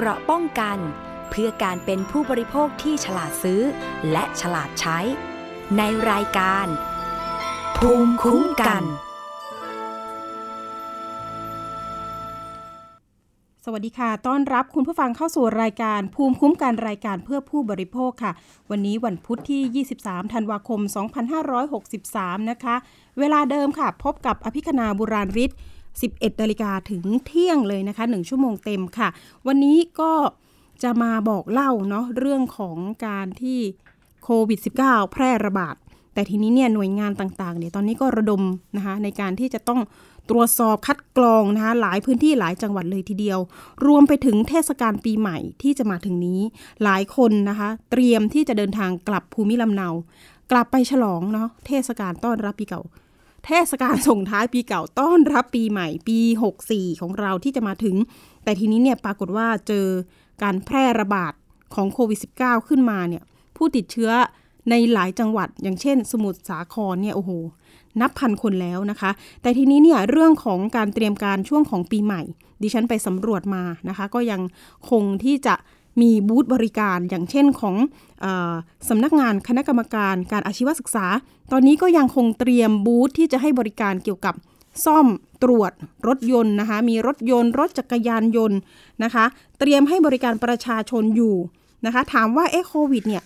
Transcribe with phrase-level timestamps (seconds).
[0.00, 0.78] เกราะป้องกัน
[1.30, 3.60] เพื่อการเป็นผู้บริโภคที่ฉลาดซื้อ
[4.12, 4.98] และฉลาดใช้
[5.76, 6.66] ในรายการ
[7.76, 8.82] ภูมิคุ้มกัน
[13.64, 18.32] สวัสดีค่ะ ต้อนรับคุณผู้ฟังเข้าสู่รายการ ภูมิคุ้มกันรายการเพื่อผู้บริโภคค่ะ
[18.70, 20.80] วันนี้วันพุธที่ 23 ธันวาคม
[21.66, 22.76] 2563 นะคะ
[23.18, 25.50] เวลาเดิมค่ะ พบกับอภิคณาบุราริศ
[26.06, 29.08] 11นาฬิกาถึงเที่ยงเลยนะคะ 1 ชั่วโมงเต็มค่ะ
[29.46, 30.12] วันนี้ก็
[30.82, 33.58] จะมาบอกเล่าเนาะเรื่องของการที่
[34.24, 35.76] โควิด -19 แพร่ระบาด
[36.14, 38.42] แต่ทีนี้เนี่ยหน่วยงานต่างๆเนี่ยตอนนี้ก็ระดม
[38.76, 39.80] นะคะในการที่จะต้อง
[40.30, 43.38] ตรวจสอบคัดกรองนะคะหลายพื้นที่หลายจังหวัดเลยทีเดียว
[43.86, 46.40] รวมไปถึงเทศกาลปีใหม่ที่จะมาถึงนี้
[46.84, 49.88] หลายคนนะคะ เตรียมที่จะเดินทางกลับภูมิลำเนา
[50.52, 52.82] กลับไปฉลองเนาะเทศกาลต้อนรับปีเก่า
[53.44, 56.18] เทศกาลส่งท้ายปีเก่าต้อนรับปีใหม่ปี
[56.60, 57.96] 64 ของเราที่จะมาถึง
[58.44, 59.86] แต่ทีนี้เนี่ยปรากฏว่าเจอ
[60.42, 61.32] การแพร่ระบาด
[61.74, 63.22] ของโควิด -19 ขึ้นมาเนี่ย
[63.56, 64.10] ผู้ติดเชื้อ
[64.70, 67.30] ในหลายจังหวัด อย่างเช่น สมุทรสาครเนี่ยโอ้โห
[68.00, 69.10] นับพันคนแล้วนะคะ
[69.42, 72.22] แต่ทีนี้เนี่ยเรื่องของการเตรียมการช่วงของปีใหม่
[72.62, 74.40] ดิฉันไปสำรวจมานะคะ ก็ยัง
[74.90, 75.54] คงที่จะ
[76.02, 77.76] มีบูธบริการอย่างเช่นของ
[78.24, 78.26] อ
[78.88, 81.06] สำนักงานคณะกรรมการการอาชีวศึกษา
[81.52, 84.34] ตอนนี้ก็ยังคงเตรียมบูธที่จะให้บริการเกี่ยวกับ
[84.84, 85.06] ซ่อม
[85.42, 85.72] ตรวจ
[86.08, 88.58] รถยนต์นะคะ มีรถยนต์ รถจักรยานยนต์
[89.04, 89.24] นะคะ
[89.58, 91.36] เตรียมให้บริการประชาชนอยู่
[91.86, 93.22] นะคะ ถามว่าเอ๊ะโควิดเนี่ย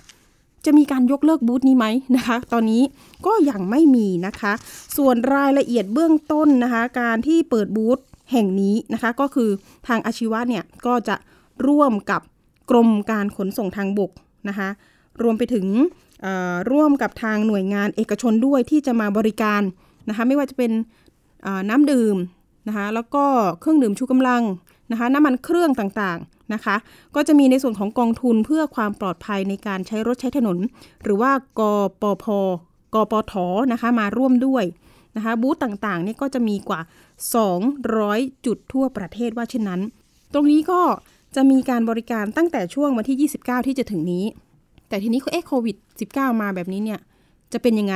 [0.64, 2.82] จะมีการยกเลิกบูธนี้ไหมนะคะ ตอนนี้
[3.26, 4.52] ก็ยังไม่มีนะคะ
[4.96, 7.98] ส่วนรายละเอียดเบื้องต้นนะคะ การที่เปิดบูธ
[8.32, 9.50] แห่งนี้นะคะ ก็คือ
[9.88, 11.16] ทางอาชีวะเนี่ยก็จะ
[11.66, 12.20] ร่วมกับ
[12.72, 14.10] กรมการขนส่งทางบก
[14.48, 14.68] นะคะ
[15.22, 15.66] รวมไปถึง
[16.70, 19.62] ร่วมกับทางหน่วยงานเอกชนด้วยที่จะมาบริการ
[20.08, 20.72] นะคะไม่ว่าจะเป็น
[21.68, 22.16] น้ำดื่ม
[22.68, 23.24] นะคะแล้วก็
[23.60, 24.42] เครื่องดื่มชูกำลัง
[24.90, 26.76] นะคะน้ำมันเครื่องต่างๆนะคะ
[27.14, 30.58] ก็จะมีในส่วนของกองทุนเพื่อความปลอดภัยในการใช้รถใช้ถนน
[31.02, 31.60] หรือว่าก
[32.02, 32.26] ปพ
[32.94, 33.34] กปท
[33.72, 34.64] นะคะมาร่วมด้วย
[35.16, 36.80] นะคะบูธต่างๆนี่ก็จะมีกว่า
[37.62, 39.80] 200 จุดทั่วประเทศว่าเช่นนั้น
[40.32, 40.80] ตรงนี้ก็
[41.34, 44.24] จะมีการบริการตั้งแต่ช่วงวันที่ 29 ที่จะถึงนี้
[44.88, 45.76] แต่ทีนี้เอ๊ะโควิด
[46.08, 47.00] -19 มาแบบนี้เนี่ย
[47.52, 47.94] จะเป็นยังไง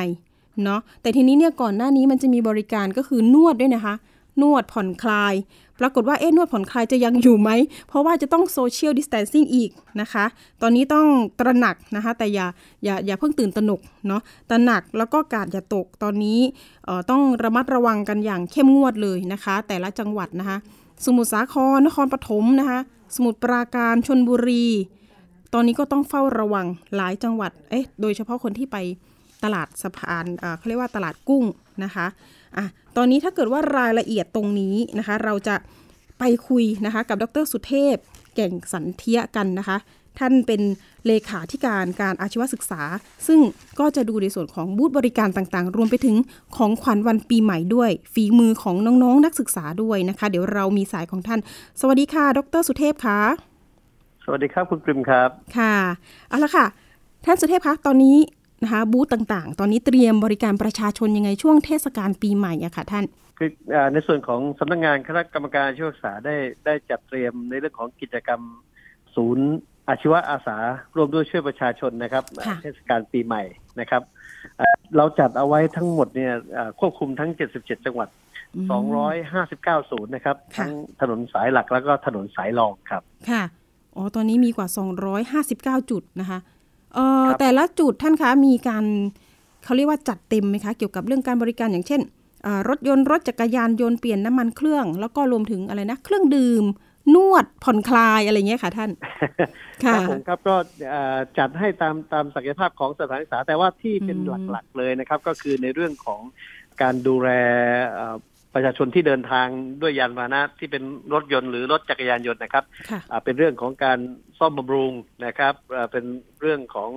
[0.65, 3.95] เนาะแต่ทีนี้เนี่ยก่อนหน้านี้มันจะมีบริการก็คือนวดด้วยนะคะ
[4.43, 5.35] นวดผ่อนคลาย
[5.81, 7.51] ปรากฏว่าเอ๊ะนวดผ่อนคลายจะยังอยู่ไหม
[7.89, 9.71] เพราะว่าจะต้องโซเชียลดิส a ทนซิ่งอีก
[10.01, 10.25] นะคะ
[10.63, 11.07] ตอนนี้ต้อง
[11.41, 12.47] ตระหนักนะคะ แต่อย่า
[12.85, 16.41] อย่าอย่าเพิ่งตื่นตระหนกเนาะตระหนักแล้วก็กาดอย่าตกตอนนี้
[17.11, 20.59] ต้องระมัดระวังกันอย่างเข้มงวดเลยนะคะ แต่ละจังหวัดนะคะ
[21.05, 22.81] สมุทรสาคร นครปฐมนะคะ
[23.17, 24.67] สมุทรปราการชนบุรี
[25.55, 28.77] ตอนนี้ก็ต้องเฝ้าระวังหลายจังหวัด เอ๊ะ โดยเฉพาะคนที่ไป
[29.45, 30.27] ตลาดสะพาน
[30.59, 31.45] เขาเรียกว่าตลาดกุ้ง
[31.85, 32.07] นะคะ
[32.57, 32.65] อะ
[32.97, 35.57] ตอนนี้ถ้าเกิดว่ารายละเอียดตรงนี้นะคะ เราจะ
[36.19, 37.97] ไปคุยนะคะกับดรสุเทพ
[38.35, 39.77] แก่งสันเทียกันนะคะ
[40.19, 40.61] ท่านเป็น
[41.07, 42.83] เลขาธิการการอาชีวศึกษา
[43.27, 43.41] ซึ่ง
[43.81, 46.17] ก็จะดูในส่วนของบูธบริการต่างๆ รวมไปถึง
[46.57, 51.41] ของขวัญวันปีใหม่ด้วย ฝีมือของน้องๆนักศึกษาด้วยนะคะ เดี๋ยวเรามีสายของท่าน
[51.81, 53.21] สวัสดีค่ะ ดรสุเทพคะ
[54.25, 55.75] สวัสดีครับคุณปริมครับ ค่ะ
[56.29, 56.67] เอาละค่ะ
[57.25, 58.17] ท่านสุเทพคะ ตอนนี้
[58.63, 63.05] นะคะบูธต่างๆ ตอนนี้เตรียมบริการประชาชนยังไงช่วงเทศกาลปีใหม่อะค่ะท่าน
[63.39, 63.51] คือ
[63.93, 68.41] ในส่วนของสำนักงงานคณะกรรมการอาชีวศึกษาได้ได้จัดเตรียมในเรื่องของกิจกรรม
[69.17, 69.49] ศูนย์
[69.89, 70.57] อาชีวะอาสา
[70.97, 72.25] ร่วมด้วยช่วยประชาชนนะครับ
[72.63, 73.43] เทศกาลปีใหม่
[73.81, 74.03] นะครับ
[74.97, 76.33] เราจัดเอาไว้ทั้งหมดเนี่ย
[76.81, 78.09] ควบคุมทั้ง 77 จังหวัด
[79.05, 83.43] 259 ศูนย์นะครับ ทั้งถนนสายหลักแล้วก็ถนนสายรองครับ ค่ะ
[83.97, 84.67] อ๋อ ตอนนี้มีกว่า
[85.83, 86.39] 259 จุดนะคะ
[86.95, 88.85] เออแต่ละจุดท่านคะมีการ
[89.65, 92.01] เขาเรียกว่าจัดเต็มไหมคะ เกี่ยวกับเรื่องการบริการอย่างเช่น
[92.69, 96.65] รถยนต์รถจักรยานยนต์เปลี่ยนน้ำมันเครื่อง แล้วก็รวมถึงอะไรนะเครื่องดื่ม
[97.15, 98.91] นวดผ่อนคลายอะไรเงี้ยค่ะท่าน
[99.85, 100.57] ค่ะผมครับก็
[101.39, 104.19] จัดให้ตามตามศักยภาพของสถานศึกษา แต่ว่าที่เป็น
[104.51, 106.21] หลักๆเลยนะครับ ก็คือในเรื่องของ
[106.83, 107.29] การดูแล
[108.55, 109.47] ประชาชนที่เดินทาง
[109.83, 112.65] ด้วยยานพาหนะที่เป็นรถยนต์หรือรถจักรยานยนต์นะครับ
[113.25, 113.99] เป็นเรื่องของการ
[114.39, 114.93] ซ่อมบำรุง
[115.27, 115.55] นะครับ
[115.93, 116.05] เป็น
[116.41, 116.91] เรื่องของ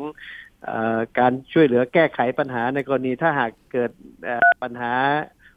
[1.20, 3.92] การช่วยเหลือแก้ไขปัญหาในกรณีถ้าหากเกิด
[4.62, 4.94] ปัญหา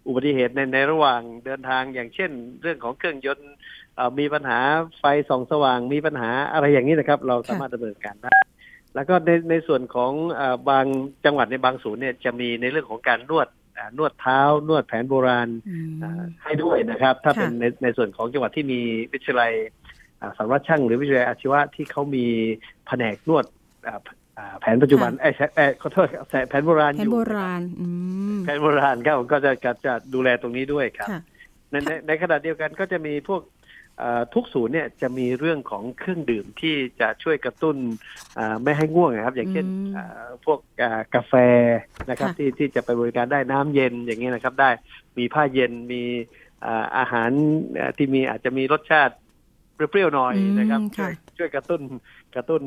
[0.07, 2.31] อุบัติเหตุในในระหว่างเดินทางอย่างเช่น
[2.63, 3.53] เรื่องของเครื่องยนต์
[4.19, 4.59] มีปัญหา
[4.99, 8.31] ไฟส่องสว่างมีปัญหาอะไรอย่างนี้นะครับ เราสามารถดำเนินการได้
[8.95, 10.13] แล้วก็ในในส่วนของ
[10.69, 10.87] บาง
[11.25, 13.49] จังหวัดในบางศูนย์เนี่ยจะมีในเรื่องของการนวด
[13.99, 15.49] นวดเท้านวดแผนโบราณ
[16.45, 18.81] ให้ด้วยนะครับ ถ้าเป็นในในส่วนของจังหวัดที่มี
[19.13, 19.53] วิทยาลัย
[20.37, 22.27] สารวัตรช่างหรือวิทยาลัยอาชีวะที่เขามี
[22.87, 23.45] แผนกนวด
[24.61, 26.07] แผนปัจจุบันไอ้แขอโทษ
[26.49, 27.63] แผนโบราณอยู่แผนโบราณ
[28.45, 29.53] แผนโบราณครับก็จะ
[29.87, 31.09] จะดูแลตรงนี้ด้วยครับ
[31.71, 31.75] ใน
[32.07, 33.41] ในขณะเดียวกันก็จะมีพวก
[34.35, 37.77] ทุกศูนย์เนี่ยจะมีเรื่องของเครื่องดื่มที่จะช่วยกระตุ้น
[38.63, 39.67] ไม่ให้ง่วงนะครับ อย่างเช่น
[40.45, 40.59] พวก
[41.15, 41.35] กาแฟ
[42.11, 44.71] นะครับที่ที่จะไปบริการได้น้ำเย็นอย่างเงี้ยนะครับได้
[45.19, 46.03] มีผ้าเย็นมี
[46.99, 47.31] อาหาร
[47.97, 49.15] ที่มีอาจจะมีรสชาติ
[49.75, 51.81] เปรี้ยวๆหน่อยนะครับช่วยช่วยกระตุ้น
[52.35, 52.63] กระตุ้น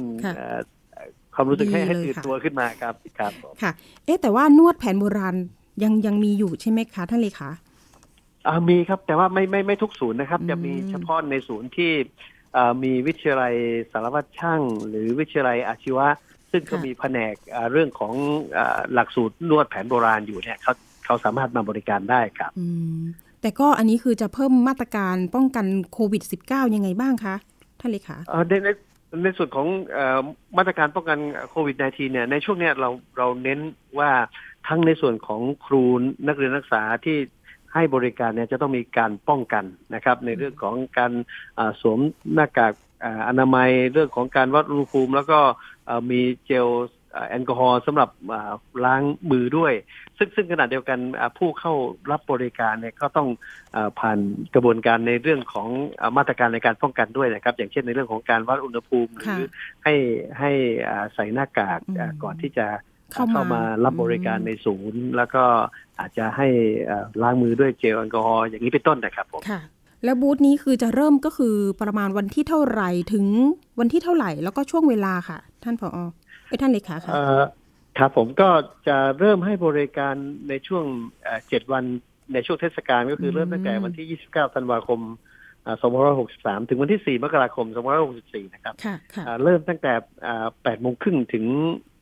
[1.36, 3.31] ความรู้สึกให้ให้ตื่นตัวขึ้นมาครับครับ
[3.62, 3.71] ค่ะ
[4.06, 5.36] เอ๊แต่ว่านวดแผนโบราณ
[5.83, 7.75] ยังยังมีอยู่ใช่ไหมคะท่านเลขาอ่า
[8.69, 11.92] มีครับแต่ว่าไม่ไม่ไม่ทุกศูนย์นะครับ จะมีเฉพาะในศูนย์ที่
[12.83, 13.53] มีวิทยาลัย
[13.92, 16.07] สารวัตรช่าง หรือวิทยาลัยอาชีวะ
[16.51, 17.36] ซึ่งก็มีแผนก
[17.71, 18.13] เรื่องของ
[18.94, 20.74] หลักสูตรนวดแผนโบราณอยู่เนี่ยเขา
[21.06, 22.51] เขาสามารถมาบริการได้ครับ
[23.42, 27.36] แต่ก็อันนี้คือจะเพิ่มมาตรการป้องกันโควิด -19 ยังไงบ้างคะ
[27.80, 28.18] ท่านเลขา
[28.50, 28.69] ในใน
[29.24, 29.68] ในส่วนของ
[30.57, 31.19] มาตรการป้องกัน
[31.50, 33.59] โควิด -19 เนี่ยในช่วงนี้เราเราเน้น
[34.00, 34.12] ว่า
[34.68, 35.83] ทั้งในส่วนของครู
[36.27, 37.18] นักเรียนนักศึกษาที่
[37.75, 41.12] ให้บริการเนี่ยจะต้องมีการป้องกันนะครับ ในเรื่องของการ
[41.81, 42.00] สวม
[42.33, 42.74] หน้ากาก
[43.27, 45.39] อนามัยเรื่องของการวัดอุณหภูมิ แล้วก็
[46.12, 46.68] มีเจล
[47.30, 48.10] แอลกอฮอล์สำหรับ
[48.86, 49.01] ล้าง
[49.31, 49.74] มือด้วย
[50.18, 51.00] ซึ่งซึ่งขณะเดียวกัน
[51.38, 51.74] ผู้เข้า
[52.12, 53.27] รับบริการเนี่ยก็ต้อง
[54.00, 54.19] ผ่าน
[54.54, 55.68] กระบวนการในเรื่องของ
[56.18, 59.48] มาตรการในการป้องกันด้วยนะครับ อย่างเช่นในเรื่องของการวัดอุณหภูมิ หรือ
[59.83, 59.95] ให้
[60.39, 60.51] ให้
[61.16, 61.80] ใส่หน้ากาก
[62.24, 62.68] ก่อนที่จะ
[63.15, 65.44] เข้ามารับบริการในศูนย์ แล้วก็
[66.00, 66.47] อาจจะให้
[67.21, 69.62] ล้างมือด้วยเจลแอลกอฮอล์อย่างนี้เป็นต้นนะครับผมค่ะ
[70.03, 73.25] แล้วบูธนี้คือจะเริ่มก็คือประมาณวันที่เท่าไหร่ถึง
[73.79, 75.97] วันที่เท่าไหร่แล้วก็ช่วงเวลาค่ะ ท่านผอ
[76.47, 77.13] ไอ้ท่านเลขาค่ะ
[77.97, 78.50] ครับผมก็
[78.88, 80.15] จะเริ่มให้บริการ
[80.50, 80.85] ในช่วง
[81.50, 81.83] เจ็ดวัน
[82.33, 85.00] ในช่วงเทศกาลก็คือเริ่มตั้งแต่วันที่ 29 ธันวาคม
[85.79, 87.68] 2563 ถึงวันที่ 4 มกราคม
[88.09, 88.75] 2564 นะครับ
[89.44, 89.94] เริ่มตั้งแต่
[90.38, 91.45] 8โมงครึ่งถึง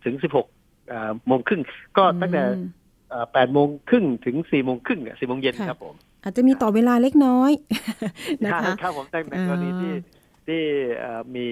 [0.06, 0.63] ถึง 16
[1.28, 1.62] โมงครึ่ง
[1.98, 2.44] ก็ตั้งแต่
[3.00, 7.52] 8โมงครึ่งถึง4โมงครึ่ง4โมงเย็นครับผมอาจจะมีต่อเวลาเล็กน้อย
[8.46, 9.94] นะคะครับผมตั้งแต่กรณีที่
[10.48, 10.62] ที่
[11.36, 11.48] มี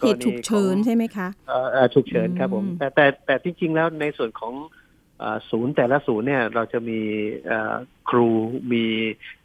[0.00, 1.28] กรณีฉุกเฉินใช่ไหมคะ
[1.94, 4.54] ฉุกเฉินครับผมแต่แต่แต่ที่จริงแล้วในส่วนของ
[5.50, 7.00] ศูนย์แต่ละศูนย์เนี่ยเราจะมี
[8.10, 8.28] ครู
[8.72, 8.84] มี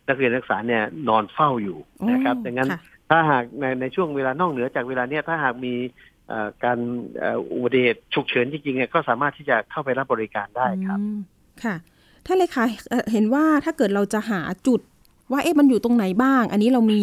[0.08, 1.78] นักเรียนนักศึกษาเนี่ยนอนเฝ้าอยู่
[2.12, 2.70] นะครับดังนั้น
[3.10, 5.74] ถ้าหากในในช่วงเวลานอกเหนือจากเวลาเนี้ยถ้าหากมี
[6.64, 6.78] การ
[7.54, 11.00] อุบัติเหตุฉุกเฉินจริงๆเนี่ยก็สามารถที่จะเข้าไปรับบริการได้ครับ
[11.64, 11.76] ค่ะ
[12.26, 12.64] ท่านเลขา
[13.12, 14.82] เห็นว่าถ้าเกิดเราจะหาจุด
[15.32, 17.02] ว่าเอ๊ะมันอยู่ตรงไหนบ้าง อันนี้เรามี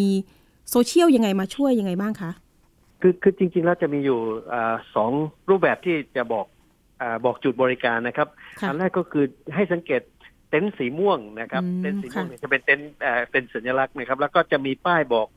[0.70, 2.30] โซเชียลยังไงมาช่วยยังไงบ้างคะ
[3.00, 4.18] คือคือจริง ๆ แล้วจะมีอยู่
[4.52, 4.54] อ
[4.94, 5.10] สอง
[5.50, 6.46] รูปแบบที่จะบอก
[7.00, 8.28] อบอกจุดบริการนะครับ
[8.68, 9.24] อันแรกก็คือ
[9.54, 10.02] ให้สังเกต
[10.50, 12.90] เต็นท์สีม่วงนะครับ เต็นท์สีม่วงจะเป็นเต็นท์
[13.30, 15.28] เป็นสัญลักษณ์นะครับ แล้วก็จะมีป้ายบอก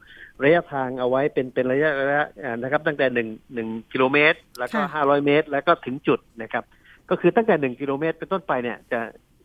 [0.43, 2.27] ระยะทางเอาไว้เป็นเป็นระยะระยะ
[2.61, 6.63] นะครับ ตั้งแต่หนึ่งหนึ่งกิโลเมตร แล้วก็ห้าร้อยเมตร แล้วก็ถึงจุดนะครับ
[7.09, 8.99] ก็คือตั้งแต่หนึ่งกิโลเมตรเป็นต้นไปเนี่ยจะ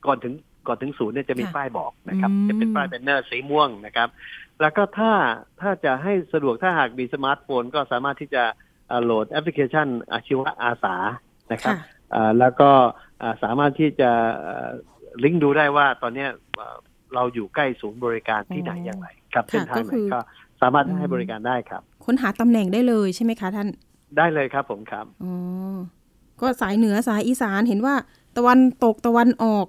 [0.07, 0.35] ก่อนถึง
[0.69, 4.09] ก่อนถึงศูนย์เนี่ยจะมีป้ายบอกนะครับ จะเป็นป้ายแบนเนอร์สีม่วงนะครับ
[4.61, 5.13] แล้วก็ถ้า
[5.61, 8.45] ถ้าจะให้สะดวกถ้าหากมีสมาร์ทโฟน ก็สามารถที่จะ
[9.03, 10.97] โหลดแอปพลิเคชันอาชีวะอาสา
[11.53, 11.75] นะครับ
[12.39, 12.71] แล้วก็
[13.43, 14.11] สามารถที่จะ
[15.23, 16.27] ลิงก์ดูได้ว่าตอนนี้
[17.15, 20.21] เราอยู่ใกล้ศูนย์บริการที่ไหนอย่างไร ครับเส้นทางไหนก็
[20.61, 23.69] สามารถให้บริการได้ครับ ค้นหาตำแหน่งได้เลยใช่ไหมคะท่าน
[24.17, 25.77] ได้เลยครับผมครับ อ๋อ
[26.41, 27.95] ก็สายเหนือสายอีสานเห็นว่า
[28.37, 29.67] ตะวันตกตะวันออก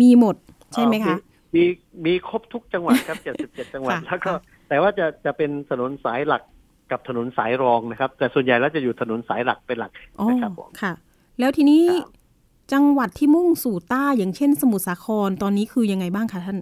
[0.00, 0.36] มีหมด
[0.74, 1.16] ใช่ไหมคะ
[1.54, 1.64] มี
[2.06, 4.32] มีครบทุกจังหวัดครับเจ็ดสิบเจ็ดจังหวัด แล้วก็
[4.68, 6.42] แต่ว่าจะจะเป็นถนนสายหลัก
[6.90, 9.92] กับถนนสายรองนะครับ แต่ส่วนใหญ่แล้วจะอยู่ถนนสายหลักเป็นหลัก
[10.28, 10.92] นะครับผมค่ะ
[11.38, 11.82] แล้วทีนี้
[12.72, 16.58] จังหวัดที่มุ่งสู่ใต้อย่างเช่น สมุทรสาครตอนนี้คือยังไงบ้างคะท่าน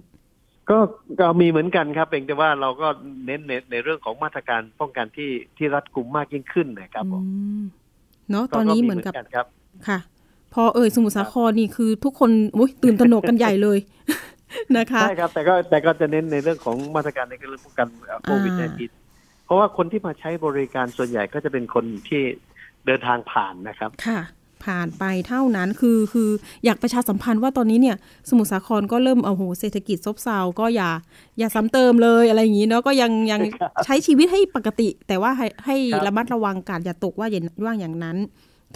[0.69, 0.77] ก็
[1.19, 2.87] ก็มีเหมือนกันครับเพียงแต่ว่าเราก็
[3.25, 7.23] เน้นในในเรื่องของมาตรการป้องกันที่ที่รัดกุมมากยิ่งขึ้นนะครับผม
[8.29, 9.13] เนาะตอนนี้เหมือนกับ
[9.87, 9.99] ค่ะ
[10.53, 13.79] พอเอ่ยสมุทรสาครนี่คือทุกคนอุ้ยตื่นตระหนกกันใหญ่เลย
[14.77, 17.87] นะคะใช่ครับแต่ก็แต่ก็จะเน้นในเรื่องของมาตรการในการป้องกัน
[18.23, 18.53] โควิด
[18.99, 22.21] -19 เพราะว่าคนที่มาใช้บริการส่วนใหญ่ก็จะเป็นคนที่
[22.85, 24.19] เดินทางผ่านนะครับ ค่ะ
[24.65, 26.29] ผ่านไปเท่านั้นคือคือ
[26.65, 27.97] อยากประชาสัมพันธ์ว่าตอนนี้เนี่ย
[28.29, 30.89] สมุทรสาครก็เริ่มเอาโหเศรษฐกิจซบเซาก็อย่า
[31.39, 33.41] อย่าซ้ำเติมเลยอะไรอย่างนี้เนาะก็ยังยัง
[33.85, 38.17] ใช้ชีวิตให้ปกติ แต่ว่าให้ให้ระมัดระวังการอย่าตกว่าอย่างว่าอย่างนั้น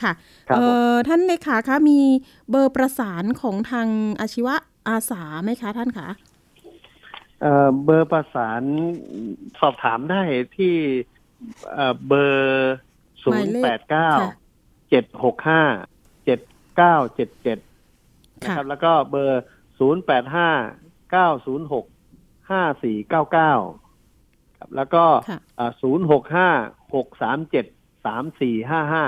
[0.02, 0.12] ค่ะ
[0.56, 2.00] เอ่อท่านเลขาคะมี
[2.50, 3.88] เบอร์ประสานของทาง
[4.22, 4.56] อาชีวะ
[4.88, 6.08] อาสาไหมคะท่านคะ
[7.42, 8.62] เอ่อเบอร์ประสาน
[9.60, 10.22] สอบถามได้
[10.58, 10.76] ที่
[11.74, 12.76] เอ่อเบอร์
[13.24, 14.12] ศูนย์แปดเก้า
[14.90, 15.64] เจ็ดหกห้า
[16.26, 16.40] เจ็ด
[16.78, 17.60] เก้าเจ็ดเจ็ด
[18.42, 19.44] นะครับ แล้วก็เบอร์
[19.80, 20.50] ศูนย์แปดห้า
[21.12, 21.86] เก้าศูนย์หก
[22.52, 23.54] ห้าสี่เก้าเก้า
[24.76, 25.04] แล้วก็
[25.82, 26.50] ศูนย์หกห้า
[26.96, 27.66] หกสามเจ็ด
[28.06, 29.04] สามสี่ห้าห้า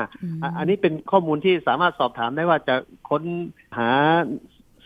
[0.58, 2.76] อันนี้เป็นข้อมูลที่สามารถสอบถามได้ว่าจะ
[3.10, 3.24] ค้น
[3.78, 3.90] หา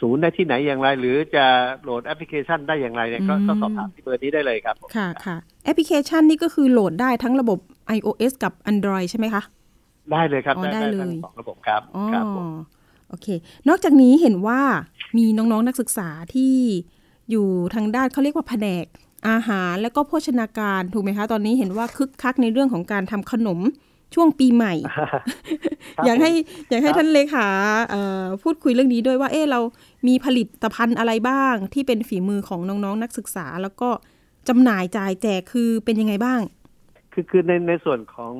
[0.01, 1.45] ศูนย์ได้ที่ไหนอย่างไร หรือจะ
[1.81, 7.59] โหลดแอปพลิเคชันได้อย่างไรเนี่ยก็สอบถามที่เบอร์นี้ได้เลยครับ ค่ะค่ะแอปพลิเคชันนี่ก็คือโหลดได้ทั้งระบบ
[7.97, 9.43] iOS กับ Android ใช่ไหมคะ
[10.11, 12.49] ได้เลยครับ ได้เลยทั้งสองระบบครับอ๋อครับผม
[13.09, 13.27] โอเค
[13.69, 14.61] นอกจากนี้เห็นว่า
[15.17, 16.55] มีน้องๆนักศึกษาที่
[17.31, 18.85] อยู่ทางด้านเขาเรียกว่าแผนก
[19.29, 23.59] อาหารแล้วก็โภชนาการถูกไหมคะ ตอนนี้เห็นว่าคึกคักในเรื่องของการทำขนม
[24.15, 24.73] ช่วงปีใหม่
[26.05, 26.31] อยากให้
[26.69, 27.47] อยากให้ท่านเลขา
[28.43, 29.59] พูดคุยเรื่องนี้ด้วยว่า เออเรา
[30.07, 33.89] มีผลิตภัณฑ์อะไรบ้างที่เป็นฝีมือของน้องๆนักศึกษา แล้วก็
[34.47, 36.39] จำหน่ายจ่ายแจกคือเป็นยังไงบ้าง
[37.15, 38.35] คือคือในในส่วนของ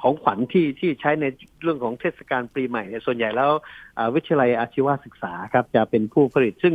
[0.00, 1.24] ของขวัญที่ที่ใช้ใน
[1.62, 3.50] เรื่องของเทศกาลปีใหม่เนี่ยส่วนใหญ่แล้ว
[4.14, 6.74] วิทยาลัยอาชีวศึกษาครับจะเป็นผู้ผลิต ซึ่ง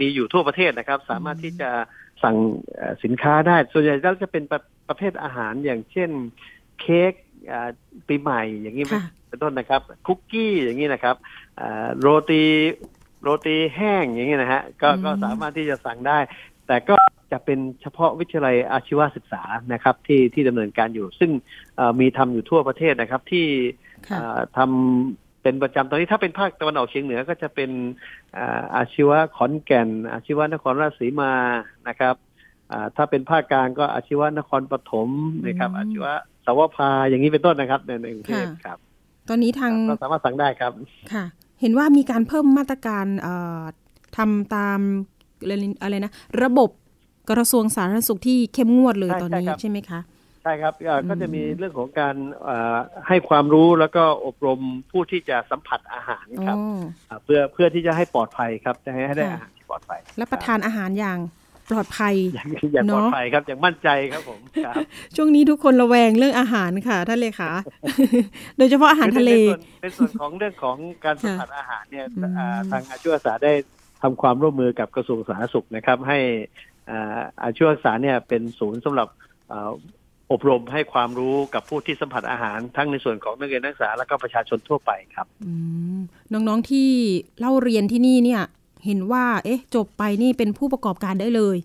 [0.00, 1.70] มีอยู่ทั่วประเทศนะครับ สามารถที่จะ
[2.22, 2.36] สั่ง
[3.04, 6.10] สินค้าได้ ส่วนใหญ่แล้วจะเป็นประประเภทอาหารอย่างเช่น
[6.80, 7.12] เค้ก
[8.08, 8.84] ปีใหม่อย่างนี้
[9.28, 11.16] เป็นต้นนะครับ คุกกี้อย่างนี้นะครับ
[12.00, 12.44] โรตี
[13.22, 16.18] โรตีแห้งอย่างนี้นะฮะก็ก็สามารถที่จะสั่งได้
[16.66, 16.94] แต่ก็
[17.32, 21.30] จะเป็นเฉพาะวิทยาลัยอาชีวศึกษานะครับที่ที่ดำเนินการอยู่ ซึ่ง
[22.00, 23.46] มีทำอยู่ทั่วประเทศนะครับที่
[24.56, 27.70] ทำเป็นประจำตอนนี้ถ้าเป็นภาคตะวันออกเฉียงเหนือก็จะเป็น
[28.76, 31.32] อาชีวะขอนแก่น อาชีวะนครราชสีมา
[31.88, 32.14] นะครับ
[32.96, 35.08] ถ้าเป็นภาคกลางก็อาชีวะนครปฐม
[35.46, 36.12] นะครับ อาชีวะ
[36.44, 38.78] สาวพาอย่างนี้เป็นต้นนะครับในกรุงเทพครับ
[39.28, 40.72] ตอนนี้ทางก็สามารถสั่งได้ครับ
[41.12, 41.24] ค่ะ
[41.60, 43.06] เห็นว่ามีการเพิ่มมาตรการ
[44.16, 44.80] ทำตาม
[45.82, 46.12] อะไรนะ
[46.44, 46.70] ระบบ
[47.30, 50.00] กระทรวงสาธารณสุขที่เข้มงวดเลยตอนนี้ใช่ไหมคะ
[50.42, 50.74] ใช่ครับ
[51.08, 52.14] ก็จะมีเรื่องของการ
[53.08, 54.60] ให้ความรู้แล้วก็อบรม
[54.90, 56.56] ผู้ที่จะสัมผัสอาหารครับ
[57.24, 61.18] เพื่อเพื่อที่จะให้ปลอดภัยครับจะให้ได้อาหารที่ปลอดภัย และประทานอาหารอย่าง
[61.70, 64.74] ปลอดภัยอย่างปลอดภัยครับอย่างมั่นใจครับผมครับ
[65.16, 67.50] ช่วงนี้ทุกคนระแวงเรื่องอาหารค่ะท่านเลยค่ะ
[68.58, 69.30] โดยเฉพาะอาหารทะเล
[69.82, 72.06] ในส่วนของเรื่องของการสัมผัสอาหารเนี่ย
[72.72, 73.52] ทางอาชีวศึกษาได้
[74.02, 76.18] ทำความร่วมมือกับกระทรวงสาธารณสุขนะครับ ให้
[77.42, 79.08] อาชีวศึกษาเนี่ยเป็นศูนย์สำหรับ
[80.32, 85.26] อบรมให้ความรู้กับผู้ที่สัมผัสอาหาร ทั้งในส่วนของนักเรียนนักศึกษาและก็ประชาชนทั่วไปครับ
[86.32, 86.88] น้องๆที่
[87.38, 88.42] เล่าเรียนที่นี่เนี่ย
[88.86, 91.56] เห็นว่า เอ๊ะ จบไปนี่เป็นผู้ประกอบการได้เลย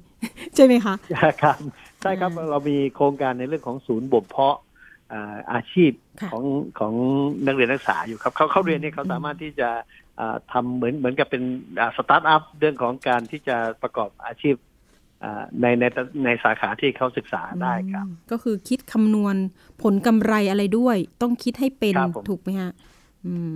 [0.55, 0.95] ใช่ไหมคะ
[1.41, 1.57] ครับ
[2.01, 4.57] ใช่ครับเรามีโครงการในเรื่องของศูนย์บ่มเพาะ
[5.53, 5.91] อาชีพ
[6.31, 6.43] ของ
[6.79, 6.93] ของ
[7.45, 9.69] นักเรียนนักศึกษาอยู่ครับเขาเขาเรียนเนี่ยเขาสามารถที่จะ
[10.51, 11.43] ทำเหมือนเหมือนกับเป็น
[11.98, 14.55] สตาร์ทอัพเรื่องของการที่จะประกอบอาชีพ
[15.62, 15.84] ในใน
[16.25, 19.36] ในสาขาที่เขาศึกษาได้ครับ ก็คือคิดคำนวณ
[19.82, 21.96] ผลกำไรอะไรด้วย ต้องคิดให้เป็น
[22.29, 22.72] ถูกไหมฮะ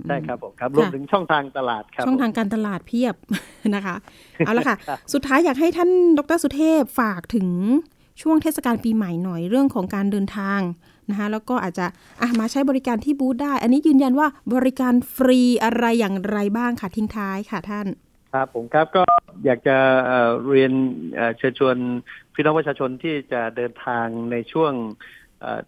[0.08, 3.16] ใช่ครับผมครับรวมถึงช่องทางตลาดครับ ช่องทางการตลาดเพียบ
[3.76, 3.96] นะคะ
[4.46, 4.76] เอาละค่ะ
[5.14, 7.48] สุดท้ายอยากให้ท่านดรสุเทพฝากถึง
[8.22, 10.62] ช่วงเทศกาลปีใหม่หน่อยเรื่องของการเดินทาง
[11.10, 17.86] นะคะแล้วก็อาจจะะมาใช้บริการที่บูธได้ อันนี้ยืนยันว่าบริการฟรีอะไรอย่างไรบ้างค่ะทิ้งท้ายค่ะท่าน
[18.34, 19.04] ครับผมครับก็
[19.46, 19.78] อยากจะ
[20.50, 20.74] เรียน
[21.38, 21.78] เชิญชวน
[22.34, 24.74] พี่น้องประชาชนที่จะเดินทางในช่วง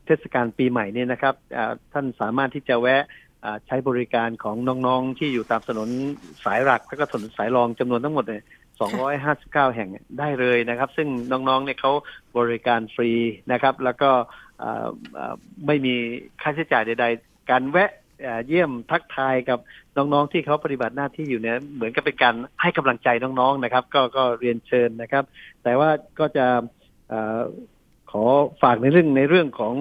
[0.06, 1.36] เทศกาลปีใหม่นี่นะครับ
[1.94, 3.04] ท่านสามารถที่จะแวะ
[3.68, 4.56] ใช้บริการของ
[4.88, 5.90] น้องๆ ที่อยู่ตามถนน
[6.46, 8.44] สายหลักและก็ถนนสายรองจำนวนทั้งหมดเนี่ย
[9.70, 9.90] 259 แห่ง
[10.20, 11.92] ได้เลยนะครับ ซึ่งน้องๆเนี่ยเขา
[12.38, 13.12] บริการฟรี
[13.52, 14.10] นะครับ แล้วก็
[15.68, 15.94] ไม่มี
[16.42, 17.92] ค่าใช้จ่ายใด ๆ การแวะ
[18.48, 19.60] เยี่ยมทักทายกับ
[19.98, 25.24] น้องๆที่เขาปฏิบัติหน้าที่อยู่เนี่ยเหมือนกับเป็นการให้กำลังใจน้องๆนะครับ ก็ก็เรียนเชิญนะครับ
[25.64, 26.46] แต่ว่าก็จะ
[28.12, 28.24] ขอ
[28.62, 29.76] ฝากในเรื่องในเรื่องของ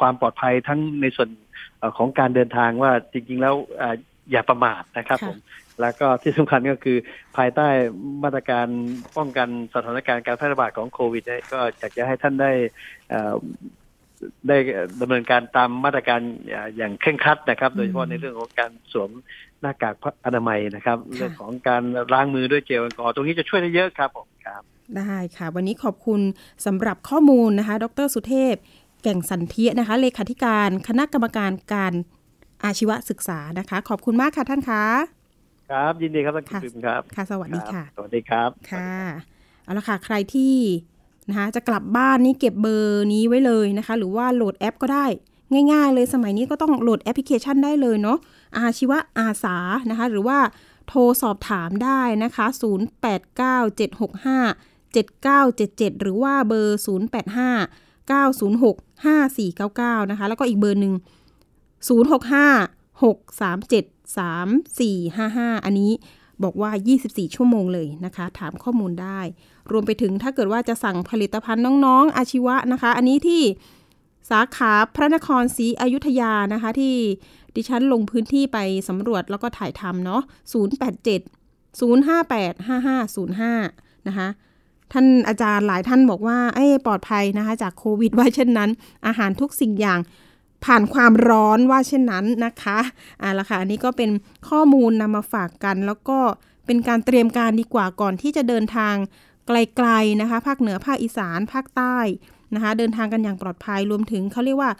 [0.00, 1.28] ความปลอดภัยทั้งในส่วน
[1.98, 3.54] ของการเดินทางว่าจริงๆแล้ว
[4.30, 5.38] อย่าประมาทนะครับผม
[5.80, 6.98] แล้วก็ที่สำคัญก็คือ
[7.36, 7.68] ภายใต้
[8.24, 8.66] มาตรการ
[9.16, 11.22] ป้องกันสถานการณ์การแพร่ระบาดของโควิด
[11.52, 12.52] ก็อยากจะให้ท่านได้
[14.48, 14.56] ได้
[15.00, 16.20] ดำเนินการตามมาตรการ
[16.76, 19.10] อย่างเคร่งครัดนะครับ โดยเฉพาะในเรื่องของการสวม
[19.60, 24.62] หน้ากากอนามัยนะครับ เรื่องของการล้างมือด้วยเจลแอลกอฮอล์ตรงนี้จะช่วยได้เยอะครับผมครับ
[24.96, 26.20] ได้ค่ะ วันนี้ขอบคุณ
[26.66, 28.54] สำหรับข้อมูลนะคะ ดรสุเทพ
[29.02, 31.92] แก่งสันเทียนะคะ เลขาธิการคณะกรรมการการ
[32.64, 34.84] อาชีวศึกษานะคะ ขอบคุณมากค่ะท่านคะ
[35.70, 38.92] ครับ ยินดีครับท่านคุณพิมครับค่ะ สวัสดีค่ะ สวัสดีครับค่ะ
[39.64, 40.54] เอาละค่ะใครที่
[41.28, 45.06] นะคะจะกลับบ้านนี่เก็บเบอร์นี้ไว้เลยนะคะ หรือว่าโหลดแอปก็ได้
[45.72, 48.18] ง่าย ๆ เลยสมัยนี้ก็ต้องโหลดแอปพลิเคชันได้เลยเนาะ
[48.56, 49.56] อาชีวะอาสา
[49.90, 50.38] นะคะหรือว่า
[50.88, 52.46] โทรสอบถามได้นะคะ
[54.94, 60.94] 0897657977 หรือว่าเบอร์ 085 906 5499 นะคะ แล้วก็อีกเบอร์หนึ่ง
[61.88, 65.92] 065 637 3455 อันนี้
[66.42, 66.70] บอกว่า
[67.02, 69.20] 24 ชั่วโมงเลยนะคะ ถามข้อมูลได้
[69.70, 73.42] รวมไปถึงถ้าเกิดว่าจะสั่งผลิตภัณฑ์น้องๆ อาชีวะนะคะ อันนี้ที่
[74.30, 76.94] สาขาพระนครศรีอยุธยานะคะ ที่
[77.56, 80.22] ดิฉันลงพื้นที่ไปสำรวจแล้วก็ถ่ายทำเนาะ
[80.54, 80.60] 087
[81.80, 84.28] 0585505 นะคะ
[84.92, 88.70] ท่านอาจารย์หลายท่านบอกว่าไอ้ปลอดภัยนะคะ จากโควิดไว่าเช่นนั้น
[89.06, 89.98] อาหารทุกสิ่งอย่าง
[90.64, 92.78] ผ่านความร้อนว่าเช่นนั้นนะคะ
[93.22, 94.10] อ่าละค่ะอันนี้ก็เป็น
[94.48, 96.18] ข้อมูลนำมาฝากกัน แล้วก็
[96.66, 98.94] เป็นการเตรียมการดีกว่าก่อนที่จะเดินทาง
[99.46, 101.96] ไกลๆนะคะ ภาคเหนือภาคอีสาน ภาคใต้
[102.54, 104.70] นะคะ เดินทางกันอย่างปลอดภัยรวมถึงเขาเรียกว่า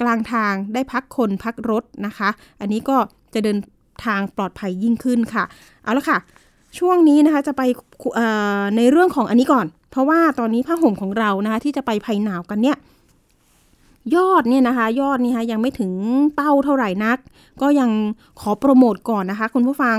[0.00, 2.28] กลางทางได้พักคนพักรถนะคะ
[2.60, 2.96] อันนี้ก็
[3.34, 3.58] จะเดิน
[4.06, 5.44] ทางปลอดภัยยิ่งขึ้นค่ะ
[5.82, 6.18] เอาละค่ะ
[6.78, 7.62] ช่วงนี้นะคะจะไป
[8.76, 12.76] ในเรื่องของอันนี้ก่อน เพราะว่าตอนนี้ผ้าห่มของเรานะคะที่จะไปภัยหนาวกันเนี่ย
[14.16, 15.92] ยอดเนี่ยนะคะ ยอดนี่คะยังไม่ถึง
[16.34, 17.18] เป้าเท่าไหร่นัก
[17.62, 17.90] ก็ยัง
[18.40, 19.98] ขอโปรโมทก่อนนะคะ คุณผู้ฟัง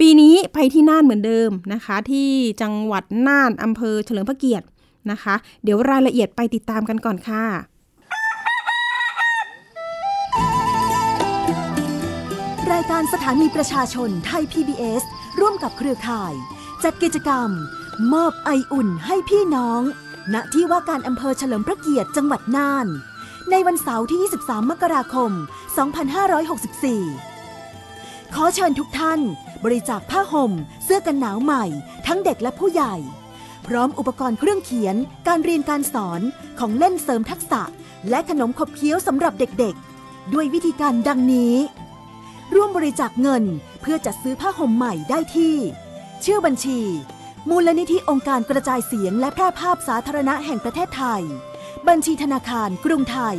[0.00, 2.28] ปีนี้ไปที่น่านเหมือนเดิมนะคะ ที่
[2.62, 4.66] จังหวัดน่านอำเภอเฉลิมพระเกียรติ
[5.10, 7.44] นะคะ เดี๋ยวรายละเอียดไปติดตามกันก่อนค่ะ
[12.72, 15.02] รายการสถานีประชาชนไทย PBS
[15.40, 16.32] ร่วมกับเครือข่าย
[16.84, 17.48] จัดกิจกรรม
[18.12, 19.80] มอบไออุ่นให้พี่น้อง
[20.34, 22.86] ณที่ว่าการอำเภอเฉลิมพระเกียรติจังหวัดน่าน
[23.50, 25.30] ในวันเสาร์ที่ 23 มกราคม
[26.18, 29.20] 2564 ขอเชิญทุกท่าน
[29.64, 30.52] บริจาคผ้าห่ม
[30.84, 31.64] เสื้อกันหนาวใหม่
[32.06, 32.94] ทั้งเด็กและผู้ใหญ่
[33.66, 34.96] พร้อมอุปกรณ์เครื่องเขียน
[35.28, 36.20] การเรียนการสอน
[36.58, 37.62] ของเล่นเสริมทักษะ
[38.10, 41.54] และขนมขบเคี้ยวสำหรับเด็กๆ ด้วยวิธีการดังนี้
[42.54, 43.44] ร่วมบริจาคเงิน
[43.80, 45.54] เพื่อจัดซื้อผ้าห่มใหม่ได้ที่
[46.24, 46.80] ชื่อบัญชี
[47.48, 51.22] มูลนิธิองค์การกระจายเสียงและแพร่ภาพสาธารณะแห่งประเทศไทย
[51.88, 53.36] บัญชีธนาคารกรุงไทย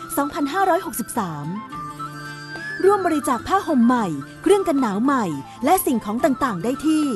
[2.85, 4.07] ร่วมบริจาคผ้าห่มใหม่
[4.43, 5.25] เครื่องกันหนาวใหม่
[5.65, 7.07] และสิ่งของต่าง ๆ ได้ที่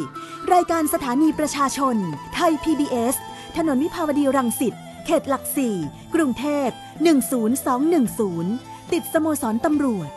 [0.54, 1.96] รายการสถานีประชาชน
[2.34, 3.14] ไทย PBS
[3.56, 4.74] ถนนวิภาวดีรังสิต
[5.06, 5.76] เขตหลักสี่
[6.14, 6.68] กรุงเทพ
[8.06, 10.10] 10210 ติดสโมสรตำรวจ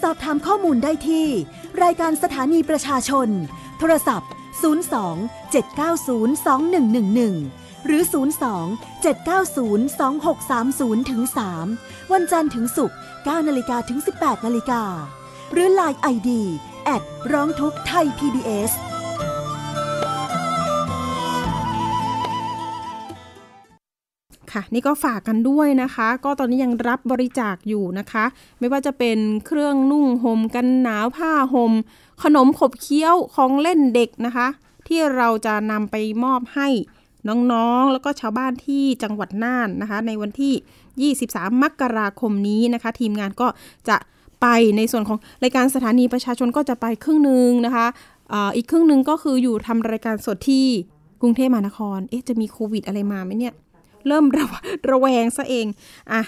[0.00, 1.26] สอบถามข้อมูลได้ที่
[1.82, 3.28] รายการสถานีประชาชน
[3.78, 4.30] โทรศัพท์
[4.62, 6.36] 02 790
[7.14, 8.02] 2111 หรือ
[8.52, 11.22] 02 790 2630ถึง
[11.66, 14.82] 3วันจันทร์ถึงศุกร์9นาฬิกาถึง 18นาฬิกา
[15.52, 16.30] หรือ Line ID
[16.84, 17.02] แอด
[17.32, 18.72] ร้องทุกไทย PBS
[24.52, 28.24] ค่ะ นี่ก็ฝากกันด้วยนะคะ ก็ตอนนี้ยังรับบริจาคอยู่นะคะ
[28.58, 31.72] ไม่ว่าจะเป็นเครื่องนุ่งห่มกันหนาวผ้าห่ม
[32.22, 34.46] ขนมขบเคี้ยวของเล่นเด็กนะคะ
[34.86, 36.68] ที่เราจะนำไปมอบให้
[37.28, 43.48] น้องๆ แล้วก็ชาวบ้านที่จังหวัดน่านนะคะ ในวันที่ 23 มกราคมนี้นะคะ ทีมงานก็
[43.88, 43.96] จะ
[44.42, 47.86] ไปในส่วนของรายการสถานีประชาชนก็จะไปครึ่งหนึ่งนะคะ
[48.56, 50.66] อีกครึ่งหนึ่งก็คืออยู่ทำรายการสดที่
[51.20, 53.54] กรุงเทพมหานคร เอ๊ะ จะมีโควิดอะไรมาไหมเนี่ย
[54.08, 54.46] เริ่มระ
[54.90, 55.66] ระแวงซะเอง
[56.12, 56.22] อะ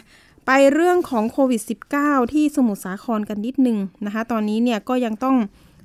[0.46, 1.62] ไปเรื่องของโควิด
[1.96, 5.36] -19 ที่สมุทรสาครกันนิดนึงนะคะ ตอนนี้เนี่ยก็ยังต้อง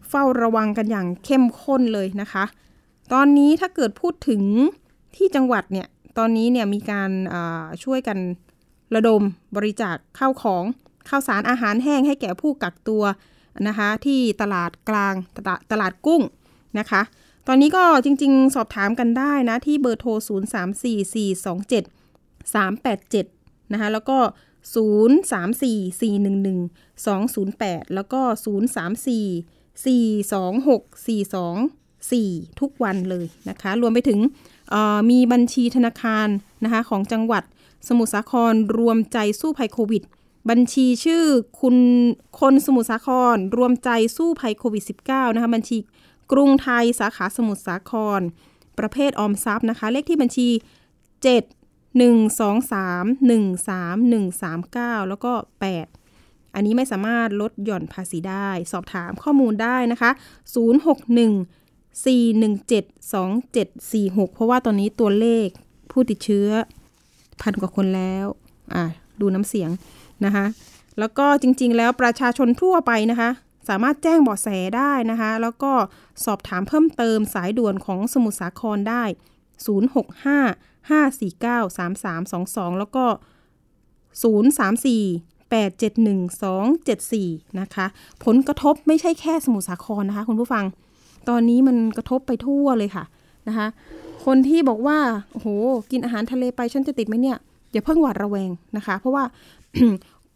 [0.10, 2.45] เฝ้าระวังกันอย่างเข้มข้นเลยนะคะ
[3.13, 4.41] ตอนนี้ถ้าเกิดพูดถึง
[5.15, 7.12] ที่จังหวัดเนี่ย ตอนนี้เนี่ยมีการ
[7.84, 8.17] ช่วยกัน
[8.95, 9.21] ระดม
[9.56, 10.63] บริจาคข้าวของ
[11.10, 13.04] ข้าวสารอาหารแห้งให้แก่ผู้กักตัว
[13.67, 15.13] นะคะ ที่ตลาดกลาง
[15.47, 16.21] ตตลาดกุ้ง
[16.80, 17.02] นะคะ
[17.50, 24.18] ตอนนี้ก็จริง ๆ สอบถามกันได้นะ ที่เบอร์โทร 0 3 4 4 2 7 3 8 7 นะคะ แล้วก็
[24.76, 30.68] 0 3 4 4 1 1 2 0 8 แล้วก็ 0 3 4 4 2
[30.68, 34.20] 6 4 2 4 ทุกวันเลยนะคะ รวมไปถึง
[35.10, 36.28] มีบัญชีธนาคาร
[36.64, 37.44] นะคะของจังหวัด
[37.88, 40.04] สมุทรสาครรวมใจสู้ภัยโควิด
[40.50, 41.24] บัญชีชื่อ
[41.62, 41.78] คุณ
[42.40, 45.78] คนสมุทรสาคร รวมใจสู้ภัยโควิด -19 นะคะบัญชี
[46.32, 48.22] กรุงไทยสาขาสมุทรสาคร
[48.80, 50.50] ประเภทออมทรัพย์นะคะ เลขที่บัญชี
[51.26, 55.32] 7 1 2 3 1 3 1 3 9 แล้วก็
[55.94, 60.18] 8 อันนี้ไม่สามารถลดหย่อนภาษีได้ สอบถามข้อมูลได้นะคะ 061
[62.06, 65.48] 417 2746 เพราะว่าตอนนี้ตัวเลข
[65.92, 66.50] ผู้ติดเชื้อ
[67.42, 68.26] พันกว่าคนแล้ว
[68.76, 68.86] อะ
[69.20, 69.70] ดูน้ำเสียง
[70.26, 70.46] นะคะ
[71.00, 73.30] แล้วก็จริงๆ แล้วประชาชนทั่วไปนะคะ
[73.67, 75.71] สามารถแจ้งเบาะแสได้นะคะ แล้วก็
[76.25, 79.03] สอบถามเพิ่มเติมสายด่วนของสมุทรสาครได้
[79.75, 83.06] 065 549 3322 แล้วก็
[84.23, 86.30] 034 871
[86.91, 87.86] 274 นะคะ
[88.25, 90.65] ผลกระทบไม่ใช่แค่สมุทรสาครนะคะ คุณผู้ฟัง
[91.30, 93.03] ตอนนี้มันกระทบไปทั่วเลยค่ะ
[93.47, 93.67] นะคะ
[94.25, 94.97] คนที่บอกว่า
[95.32, 95.47] โอ้โห
[95.91, 97.38] กินอาหารทะเลไปฉันจะติดไหมเนี่ย
[97.71, 99.23] อย่าเพิ่งหวาดระแวงนะคะ เพราะว่า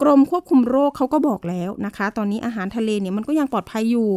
[0.02, 4.10] กรมควบคุมโรคเขาก็บอกแล้วนะคะ ตอนนี้อาหารทะเลเนี่ยมันก็ยังปลอดภัยอยู่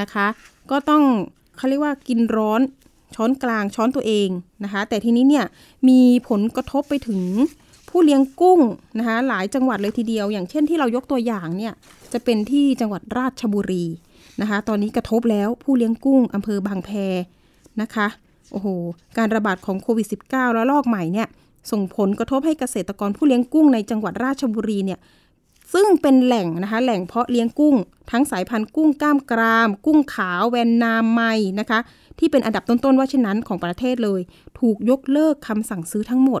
[0.00, 0.26] นะคะ
[0.70, 1.02] ก็ต้อง
[1.56, 2.60] เขาเรียกว่ากินร้อน
[3.14, 4.28] ช้อนกลางช้อนตัวเอง
[4.64, 5.44] นะคะ แต่ทีนี้เนี่ย
[5.88, 7.22] มีผลกระทบไปถึง
[7.88, 8.60] ผู้เลี้ยงกุ้ง
[8.98, 11.72] นะคะหลายจังหวัดเลยทีเดียว อย่างเช่นที่เรายกตัวอย่างเนี่ย
[12.12, 13.84] จะเป็นที่จังหวัดราชบุรี
[14.40, 16.90] นะคะ ตอนนี้กระทบแล้วผู้เลี้ยงกุ้งอำเภอบางแพ
[17.80, 18.06] นะคะ
[18.52, 18.68] โอ้โห
[19.18, 21.28] การระบาดของโควิด -19 แล้วลอกใหม่เนี่ย
[21.70, 25.00] ส่งผลกระทบให้เกษตรกรผู้เลี้ยงกุ้งในจังหวัดราชบุรีเนี่ย
[25.74, 27.74] ซึ่งเป็นแหล่งนะคะแหล่งเพาะเลี้ยงกุ้ง
[28.10, 31.22] ทั้งสายพันธุ์กุ้งก้ามกราม กุ้งขาวแวนนามไม
[31.60, 31.78] นะคะ
[32.18, 34.20] ที่เป็นอันดับต้นๆว่าเช่นนั้นของประเทศเลย
[34.58, 36.40] ถูกยกเลิกคำสั่งซื้อทั้งหมด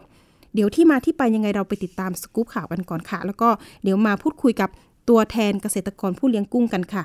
[0.54, 3.48] เดี๋ยวที่มาที่ไปยังไงเราไปติดตามสกู๊ปข่าวกันก่อนค่ะ แล้วก็
[3.82, 4.70] เดี๋ยวมาพูดคุยกับ
[5.08, 7.02] ตัวแทนเกษตรกรผู้เลี้ยงกุ้งกันค่ะ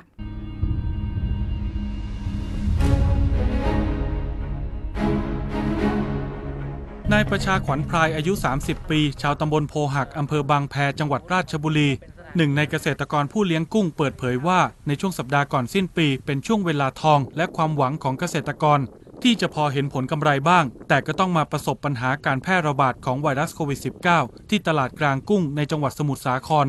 [7.10, 11.90] นายประชาขวัญพรายอายุ 30 ปี ชาวตำบลโพหักอำเภอบางแพจังหวัดราชบุรี
[12.36, 18.80] หนึ่งในเกษตรกรผู้เลี้ยงกุ้งเปิดเผยว่า ในช่วงสัปดาห์ก่อนสิ้นปี เป็นช่วงเวลาทอง และความหวังของเกษตรกร
[19.22, 23.80] ที่จะพอเห็นผลกำไรบ้าง แต่ก็ต้องมาประสบปัญหาการแพร่ระบาดของไวรัสโควิด
[24.14, 26.66] -19 ที่ตลาดกลางกุ้งในจังหวัดสมุทรสาคร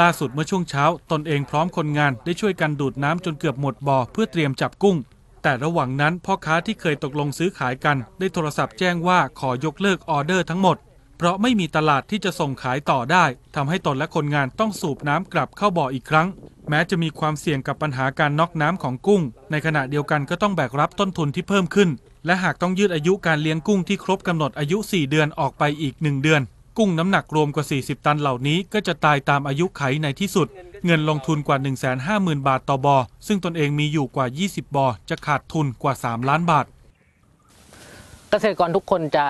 [0.00, 4.96] ล่าสุดเมื่อช่วงเช้า ตนเองพร้อมคนงานได้ช่วยกันดูดน้ำจนเกือบหมดบ่อเพื่อเตรียมจับกุ้ง
[5.42, 10.76] แต่ระหว่างนั้นพ่อค้าที่เคยตกลงซื้อขายกัน ได้โทรศัพท์แจ้งว่าขอยกเลิกออเดอร์ทั้งหมด
[11.18, 13.24] เพราะไม่มีตลาดที่จะส่งขายต่อได้
[13.56, 16.28] ทำให้ตนและคนงานต้องสูบน้ำกลับเข้าบ่ออีกครั้ง
[16.68, 21.90] แม้จะมีความเสี่ยงกับปัญหาการน็อกน้ำของกุ้ง ในขณะเดียวกันก็ต้องแบกรับต้นทุนที่เพิ่มขึ้น
[22.26, 26.42] และหากต้องยืดอายุการเลี้ยงกุ้งที่ครบกำหนดอายุ 4 เดือนออกไปอีก 1 เดือน
[26.78, 30.48] กุ้งน้ำหนักรวมกว่า 40 ตันเหล่านี้ก็จะตายตามอายุไขในที่สุด
[30.86, 31.58] เงินลงทุนกว่า
[32.02, 36.66] 150,000 บาทต่อบอ ซึ่งตนเองมีอยู่กว่า 20 บอ จะขาดทุนกว่า 3 ล้านบาท
[38.30, 39.26] เกษตรกรทุกคนจะ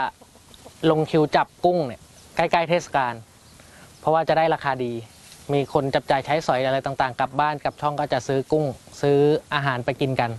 [0.90, 2.00] ลงคิวจับกุ้งเนี่ย
[2.36, 3.14] ใกล้ๆเทศกาล
[4.00, 4.92] เพราะว่าจะได้ราคาดี
[5.52, 8.64] มีคนจับจ่ายใช้สอยอะไรต่างๆ กลับบ้านกลับช่องก็จะซื้อกุ้ง
[9.02, 9.18] ซื้อ
[9.54, 10.30] อาหารไปกินกัน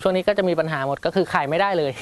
[0.00, 1.92] ช่วงนี้ก็จะมีปัญหาหมดก็คือขายไม่ได้เลย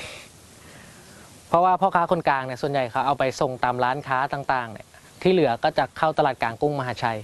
[1.48, 4.86] เพราะว่าพ่อค้าคนกลางเนี่ยส่วนใหญ่เขาเอาไปส่งตามร้านค้าต่างๆเนี่ย
[5.22, 7.18] ที่เหลือก็จะเข้าตลาดกลางกุ้งมหาชัย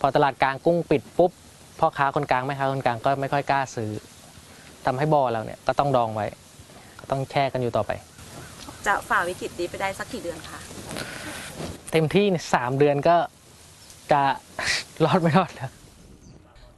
[0.00, 1.30] พอตลาดกลางกุ้งปิดปุ๊บ
[1.80, 3.90] พ่อค้าคนกลางแม่ค้าคนกลางก็ไม่ค่อยกล้าซื้อ
[4.86, 6.26] ทำให้บ่อเราเนี่ยก็ต้องดองไว้
[7.00, 7.90] ก็ต้องแช่กันอยู่ต่อไป
[8.86, 10.58] จะฝ่าวิกฤตนี้ไปได้สักกี่เดือนคะ
[11.92, 13.16] เต็มที่เนี่ยสามเดือนก็
[14.12, 14.22] จะ
[15.04, 15.70] รอดไม่รอดแล้ว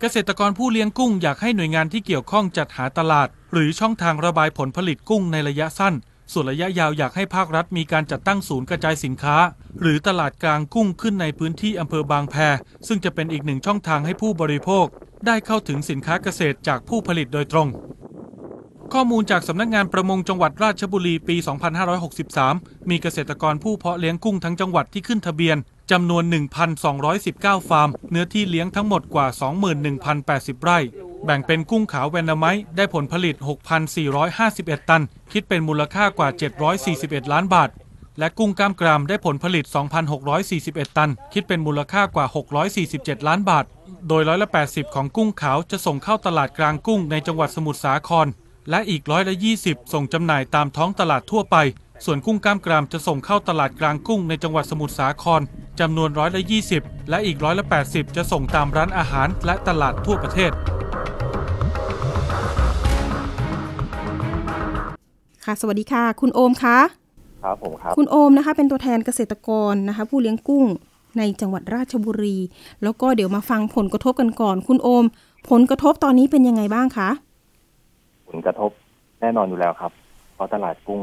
[0.00, 5.94] เกษตรกรผู้เลี้ยงกุ้งอยากให้หน่วยงานที่เกี่ยวข้องจัดหาตลาด หรือช่องทางระบายผลผลิตกุ้งในระยะสั้น
[6.32, 9.36] ส่วนระยะยาวอยากให้ภาครัฐมีการจัดตั้งศูนย์กระจายสินค้า
[9.80, 12.34] หรือตลาดกลางกุ้งขึ้นในพื้นที่อำเภอบางแพ
[12.86, 14.86] ซึ่งจะเป็นอีกหนึ่งช่องทางให้ผู้บริโภค
[15.26, 17.68] ได้เข้าถึงสินค้าเกษตรจากผู้ผลิตโดยตรง
[18.92, 21.36] ข้อมูลจากสำนักงานประมงจังหวัดราชบุรีปี
[22.12, 25.56] 2563 มีเกษตรกรผู้เพาะเลี้ยงกุ้งทั้งจังหวัดที่ขึ้นทะเบียน
[25.90, 26.24] จำนวน
[26.96, 29.26] 1,219 ฟาร์ม เนื้อที่เลี้ยงทั้งหมดกว่า
[29.94, 30.79] 21,080 ไร่
[31.24, 33.37] แบ่งเป็นกุ้งขาวแวนนาไมต์ได้ผลผลิต
[34.12, 36.29] 6,451 ตัน คิดเป็นมูลค่ากว่า
[36.81, 37.70] 741 ล้านบาท
[38.18, 39.64] และกุ้งกล้ามกรามได้ผลผลิต
[40.31, 42.26] 2,641 ตัน คิดเป็นมูลค่ากว่า
[42.76, 43.64] 647 ล้านบาท
[44.09, 48.26] โดยร้อยละ 80 ของกุ้งขาวจะส่งเข้าตลาดกลางกุ้งในจังหวัดสมุทรสาคร
[48.70, 51.57] และอีกร้อยละ 20 ส่งจำหน่ายตามท้องตลาดทั่วไป
[52.04, 55.40] ส่วนกุ้งกล้ามกรามจะส่งเข้าตลาดกลางกุ้งในจังหวัดสมุทรสาคร
[55.80, 56.42] จำนวนร้อยละ
[56.76, 60.50] 20 และอีกร้อยละ80 จะส่งตามร้านอาหารและตลาดทั่วประเทศ
[65.44, 66.78] ค่ะ สวัสดีค่ะ คุณโอมคะ
[67.44, 70.64] ครับผมครับคุณโอมนะคะ เป็นตัวแทนเกษตรกรนะคะ ผู้เลี้ยงกุ้ง
[71.18, 72.36] ในจังหวัดราชบุรี
[72.82, 75.04] แล้วก็เดี๋ยวมาฟังผลกระทบกันก่อน คุณโอม
[75.50, 77.08] ผลกระทบตอนนี้เป็นยังไงบ้างคะ
[78.28, 78.70] ผลกระทบ
[79.20, 79.99] แน่นอนอยู่แล้วครับเพ
[80.40, 81.03] ราะตลาดกุ้ง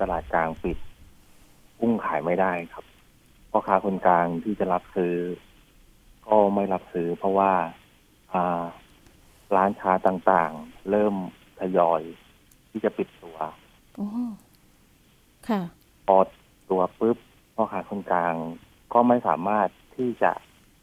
[0.00, 0.78] ตลาดกลางปิด
[1.80, 2.84] กุ้งขายไม่ได้ครับ
[3.50, 5.14] พ่อค้าคนกลางที่จะรับซื้อ
[6.28, 7.52] ก็ไม่รับซื้อ เพราะว่า
[8.32, 8.64] อ่า
[9.56, 11.14] ร้านค้าต่างๆ เริ่ม
[11.60, 12.02] ทยอย
[12.70, 13.38] ที่จะปิดตัว
[13.96, 14.06] โอ้
[15.48, 15.62] ค่ะ
[16.06, 16.16] พอ
[16.70, 17.16] ตัวปุ๊บ
[17.54, 18.34] พ่อค้าคนกลาง
[18.92, 20.32] ก็ไม่สามารถที่จะ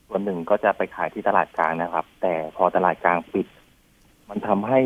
[0.07, 3.47] ส่วนหนึ่งก็จะไปขายที่ตลาดกลางนะครับ แต่พอตลาดกลางปิด
[4.29, 4.79] มันทำให้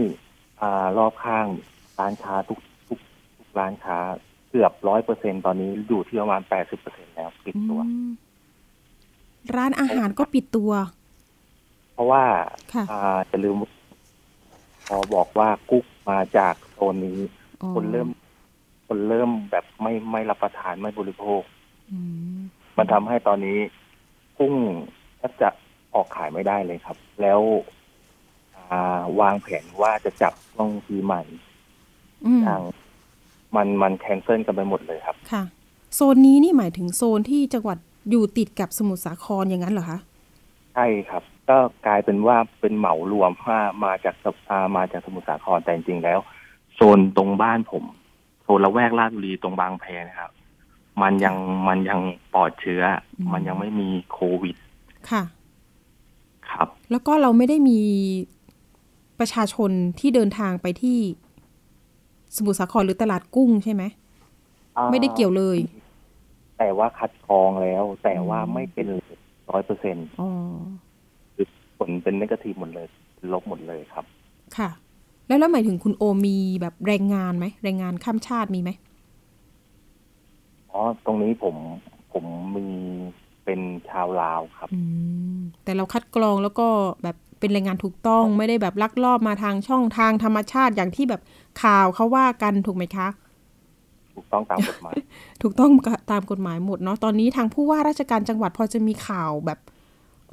[0.62, 1.48] อ่ารอบข้าง
[2.00, 2.75] ร้านค้าทุกทุกทุก
[3.60, 4.00] ร้านค้า
[4.50, 8.10] เกือบร้อยเปอร์เซ็นตอนนี้อยู่ที่ประมาณแปดสิบเปอร์เซ็นแล้วปิดตัวอืม
[9.56, 10.72] ร้านอาหารก็ปิดตัว
[11.94, 12.24] เพราะว่า
[12.74, 13.56] ค่ะอ่าจะลืม
[14.88, 17.20] พอบอกว่ากุ๊กมาจากโซนนี้
[17.62, 18.10] อ๋อคนเริ่ม
[18.88, 21.42] คนเริ่มแบบไม่ไม่รับประทานไม่บริโภค
[21.92, 22.00] อื
[22.36, 22.38] ม
[22.78, 23.58] มันทำให้ตอนนี้
[24.38, 24.54] กุ้ง
[25.18, 25.50] แทบจะ
[25.96, 27.40] ออกขายไม่ได้เลยครับ แล้ว
[28.56, 31.22] อ่าวางแผนว่าจะจับช่วงปีใหม่
[32.26, 32.62] อืมทาง
[33.56, 35.44] มันมันแคนเซิลกันไปหมดเลยครับค่ะ
[35.96, 37.78] โซนนี้นี่หมายถึงโซนที่จังหวัด
[38.10, 40.00] อยู่ติดกับสมุทรสาครอย่างนั้นเหรอคะ
[40.74, 46.20] ใช่ครับ ก็กลายเป็นว่าเป็นเหมารวมว่ามาจากสอ่ามาจากสมุทรสาครแต่จริงๆแล้ว
[46.76, 47.84] โซนตรงบ้านผม
[48.44, 50.32] โซนละแวกลาดบุรีตรงบางแพนะครับ
[51.02, 51.36] มันยัง
[51.68, 52.00] มันยัง
[52.34, 52.84] ปลอดเชื้อ
[53.18, 54.56] อมมันยังไม่มีโควิด
[55.10, 55.24] ค่ะ
[56.50, 57.80] ครับ แล้วก็เราไม่ได้มี
[59.20, 60.98] ประชาชนที่เดินทางไปที่
[62.38, 63.84] สมุทรสาครหรือตลาดกุ้งใช่ไหม
[64.92, 65.58] ไม่ได้เกี่ยวเลย
[66.58, 68.88] แต่ว่าคัดกรองแล้ว แต่ว่าอืมไม่เป็น
[69.50, 70.30] ร้อยเปอร์เซ็นอ๋อ
[71.78, 74.06] ผลเป็นนกาทีฟหมดเลยเป็นลบหมดเลยครับ
[74.58, 74.70] ค่ะ
[75.28, 78.72] แล้วแล้วหมายถึงคุณโอมีแบบแรงงานไหมแรงงานข้ามชาติมีไหม
[80.72, 81.56] อ๋อตรงนี้ผม
[82.14, 82.26] ผม
[82.58, 82.68] มี
[83.46, 84.80] เป็นชาวลาวครับอื
[85.36, 86.68] มแต่เราคัดกรองแล้วก็
[87.04, 91.22] แบบ เป็นแรงงานถูกต้อง ไม่ได้แบบลักลอบมาทางช่องทางธรรมชาติอย่างที่แบบ
[91.64, 93.08] ข่าวเขาว่ากันถูกไหมคะ
[94.16, 94.98] ถูกต้องตามกฎหมาย
[95.42, 95.72] ถูกต้อง
[96.12, 99.60] ตามกฎหมายหมดเนาะตอนนี้ทางผู้ว่าราชการจังหวัดพอจะมีข่าวแบบ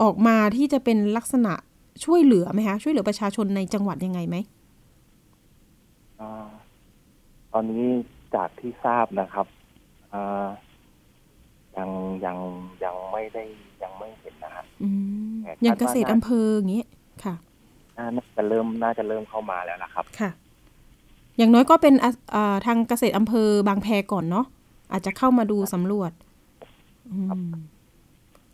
[0.02, 1.52] ออกมาที่จะเป็นลักษณะ
[2.04, 4.36] ช่วยเหลือไหมคะ ช่วยเหลือประชาชนในจังหวัดยังไงไหม
[6.20, 6.48] อ่า
[7.52, 7.84] ตอนนี้
[8.34, 9.46] จากที่ทราบนะครับ
[10.12, 10.46] อ่า
[11.76, 11.90] ยัง
[12.24, 12.36] ยัง
[12.84, 13.44] ยังไม่ได้
[13.82, 14.21] ยังไม่เห็นนะฮะ
[14.82, 14.88] อื
[15.30, 16.88] มแต่อย่างคาดเกว่าษตรอำเภออย่างเงี้ย
[17.24, 17.34] ค่ะ
[17.98, 20.30] น่าน่าจะเริ่มน่าจะเริ่มเข้ามาแล้วนะครับค่ะ
[21.38, 24.46] อย่างน้อยก็เป็นอะอ่าทางเกษตรอำเภอบางแพก่อนเนาะ
[24.92, 26.12] อาจจะเข้ามาดูสำรวจ
[27.10, 27.18] อื
[27.48, 27.52] ม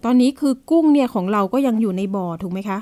[0.05, 2.79] ตอนนี้คือกุ้งเนี่ยของเราก็ยังอยู่ในบ่อถูกไหมคะ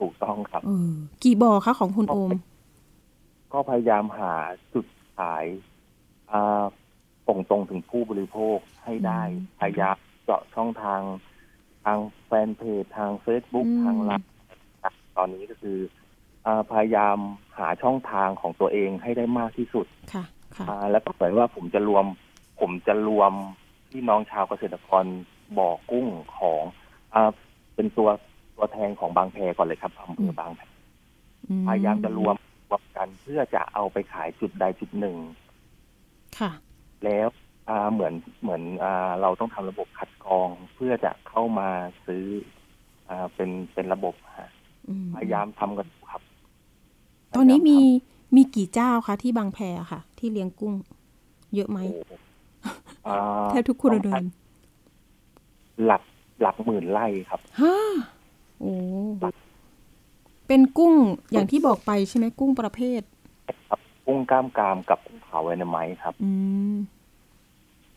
[0.00, 0.90] ถูกต้องครับเออ
[1.24, 2.30] กี่บ่อคะของคุณโอม
[3.52, 4.34] ก็พยายามหา
[4.72, 5.44] จุดขาย
[6.32, 6.62] อ่า
[7.26, 11.00] ตรงตรงถึงผู้บริโภคให้ได้อืมพยายามเจาะช่องทาง
[11.84, 14.28] ทางแฟนเพจทางเฟซบุ๊กอืมทางไลน์
[15.16, 15.78] ตอนนี้ก็คือ
[16.46, 17.18] อาพยายาม
[17.58, 20.24] หาช่องทางของตัวเองให้ได้มากที่สุด ค่ะ
[20.56, 22.04] ค่ะอ่าแล้วก็เหมือนว่าผมจะรวม
[22.60, 23.32] ผมจะรวม
[23.90, 25.04] พี่น้องชาวเกษตรกร
[25.58, 26.06] บ่อกุ้ง
[26.38, 26.62] ของ
[27.14, 27.30] อ่า
[27.74, 28.08] เป็นตัว
[28.56, 30.60] ตัวแทนของบางแพก่อนเลยครับอำเภอบางแพ
[31.48, 32.34] อืพยายามจะรวม
[32.68, 35.16] รวมกันเพื่อจะเอาไปขายจุดใดจุดหนึ่ง
[36.38, 36.50] ค่ะ
[37.04, 37.49] แล้วอ่า
[37.92, 41.68] เหมือนเหมือนอ่าเราต้องทำระบบคัดกรองเพื่อจะเข้ามา
[42.06, 42.24] ซื้อ
[43.08, 44.50] อ่าเป็นเป็นระบบฮะ
[44.88, 46.22] อืมพยายามทำกันอยู่ครับ
[47.36, 49.58] ตอนนี้มีพยายามีกี่เจ้าคะที่บางแพ
[49.92, 50.74] ค่ะ ที่เลี้ยงกุ้ง
[51.54, 53.16] เยอะไหมทำโอ้อ่า
[53.50, 54.24] แทบทุกครัวเรือน
[55.84, 56.02] หลัก
[56.40, 57.76] หลักหมื่นไร่ครับฮ่า
[58.60, 58.74] โอ้
[60.48, 60.94] เป็นกุ้ง
[61.32, 63.02] อย่างที่บอกไปใช่ไหมกุ้งประเภท
[63.68, 66.30] ครับ กุ้งกล้ามกรามกับกุ้งขาวไวนาไมต์ครับ อื
[66.72, 66.74] ม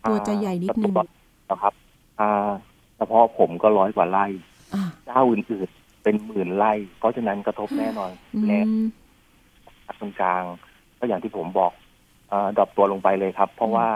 [0.08, 1.08] ตัวจะใหญ่นิดนึงอ่า
[1.50, 1.74] นะครับ
[2.20, 2.52] อ่า
[2.98, 4.26] เฉพาะผมก็ร้อยกว่าไร่
[4.74, 8.86] อ่าเจ้าอื่นๆเป็นหมื่นไร่ เพราะฉะนั้นกระทบแน่นอนอืและม
[10.00, 10.44] ตรงกลาง
[11.00, 11.72] ก็อย่างที่ผมบอก
[12.32, 13.88] อาดรอปตัวลงไปเลยครับ เพราะว่า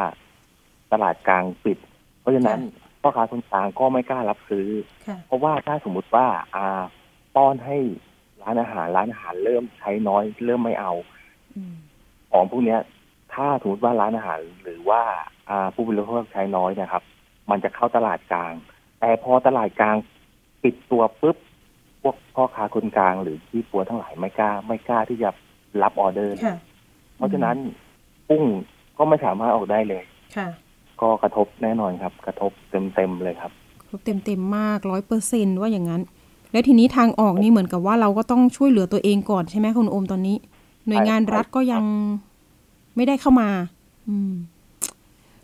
[0.92, 1.78] ตลาดกลางปิด
[2.22, 2.60] เพราะฉะนั้น
[3.02, 4.68] พ่อค้าคนกลางก็ไม่กล้ารับซื้อ
[5.08, 6.84] ค่ะเพราะว่าถ้าสมมุติว่าอ่า
[7.36, 7.78] ป้อนให้
[8.42, 10.94] ร้านอาหารร้านอาหารเริ่มใช้น้อย เริ่มไม่เอา
[11.56, 11.76] อืม
[12.32, 12.80] ของพวกเนี้ย
[13.34, 15.28] ถ้าสมมติว่าร้านอาหารหรือว่าอ่า
[15.74, 17.04] ผู้บริโภคใช้น้อยนะครับ
[17.50, 18.54] มันจะเข้าตลาดกลาง
[19.00, 19.96] แต่พอตลาดกลาง
[20.64, 21.38] ปิดตัวปุ๊บ
[22.02, 25.30] พวกพ่อค้าคนกลางหรือที่ปัวทั้งหลายไม่กล้า ไม่กล้าที่จะ
[25.82, 26.56] รับออเดอร์ค่ะ
[27.18, 27.58] เพราะฉะนั้น
[28.30, 28.44] กุ้ง
[28.98, 30.04] ก็ไม่สามารถออกได้เลย
[30.38, 30.48] ค่ะ
[31.02, 33.52] ก็กระทบแน่นอนครับ กระทบเต็มๆเลยครับ
[33.88, 36.02] ครบเต็มเต็มๆมากร้อยเปอร์เซนว่าอย่างนั้น
[36.52, 40.36] แล้วทีนี้ทางออกนี่เหมือนกับว่าเราก็ต้องช่วยเหลือตัวเองก่อนใช่ไหมคุณโอมตอนนี้
[40.88, 41.84] หน่วยงานรัฐก็ยัง
[42.96, 43.50] ไม่ได้เข้ามา
[44.10, 44.34] อืม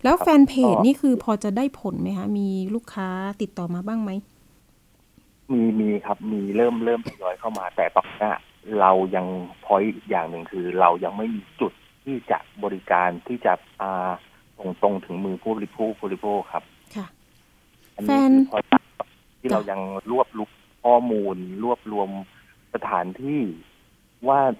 [0.03, 3.07] แล้วแฟนเพจนี่คือพอจะได้ผลไหมคะมีลูกค้า
[3.41, 4.11] ติดต่อมาบ้างไหม
[5.51, 8.29] มีมีครับมีเริ่มเริ่มทยอยเข้ามา แต่ตอนนี้
[8.79, 9.25] เรายัง
[9.65, 14.11] พอยอีกอย่างหนึ่งคือ เรายังไม่มีจุดที่จะบริการที่จะอ่า
[14.57, 16.63] ตรงตรงถึงมือผู้บริโภคผู้บริโภคครับ
[16.95, 17.05] ค่ะ
[17.95, 18.63] อันแฟนี้นคือพอย
[19.39, 20.51] ที่จ้ะเรายังรวบรวม
[20.83, 22.09] ข้อมูล รวบรวม
[22.73, 23.41] สถานที่
[24.27, 24.53] ว่าอ่า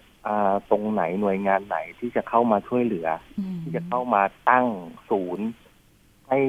[0.70, 3.08] ตรงไหนหน่วยงานไหนที่จะเข้ามาช่วยเหลือ
[3.40, 4.66] อืมที่จะเข้ามาตั้ง
[5.10, 5.46] ศูนย์
[6.30, 6.40] ให้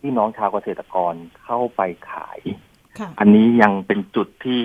[0.00, 2.38] พี่น้องชาวเกษตรกรเข้าไปขาย
[2.98, 4.62] ค่ะอันนี้ยังเป็นจุดที่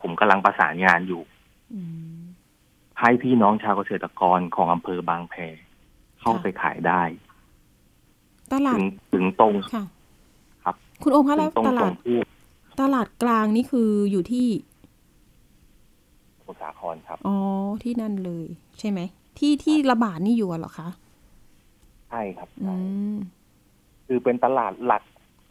[0.00, 1.22] ผมกำลังประสานงานอยู่
[1.74, 1.80] อื
[2.16, 2.20] ม
[3.00, 5.34] ให้พี่น้องชาวเกษตรกรของอำเภอบางแพ
[6.20, 7.02] เข้าค่ะไปขายได้
[8.52, 9.84] ตลาถึดงถึงตรงค่ะ
[10.64, 12.16] ครับ คุณโอมคะถึแล้วงตรงตตรลาดงที่
[12.80, 14.69] ตลาดกลางนี่คืออยู่ที่ส
[16.50, 17.36] มุทรสาครครับ อ๋อ
[17.82, 18.46] ที่นั่นเลย
[18.78, 19.00] ใช่ไหม
[19.38, 20.88] ที่ที่ระบาดนี่อยู่อะเหรอคะ
[22.08, 22.76] ใช่ครับอืใช่
[23.14, 23.16] ม
[24.06, 25.02] คือเป็นตลาดหลัก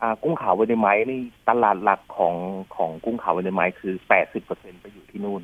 [0.01, 2.35] อ่า กุ้งขาวเวเนไมต์นี่ตลาดหลักของ
[2.75, 5.43] ของกุ้งขาวเวเนไมต์คือแปดสิบเปอร์เซ็นไปอยู่ที่นู่น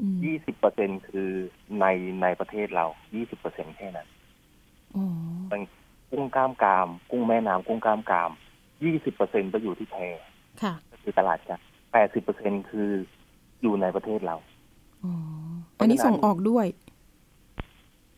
[0.00, 1.30] อืมยี่สิบเปอร์เซ็นคือ
[1.80, 1.86] ใน
[2.22, 4.08] ในประเทศเรายี่สิบเปอร์เซ็นแค่นั้น
[4.96, 5.06] อ๋อ
[6.10, 8.30] กุ้งกล้ามกราม กุ้งแม่น้ำกุ้งกล้ามกราม
[8.84, 9.96] ยี่สิบเปอร์เซ็นไปอยู่ที่แพ
[10.62, 11.56] ค่ะ ก็คือตลาดจ้ะ
[11.92, 12.90] แแปดสิบเปอร์เซ็นคือ
[13.62, 14.36] อยู่ในประเทศเรา
[15.04, 15.12] อ๋อ
[15.78, 16.66] อันนี้ส่งออกด้วย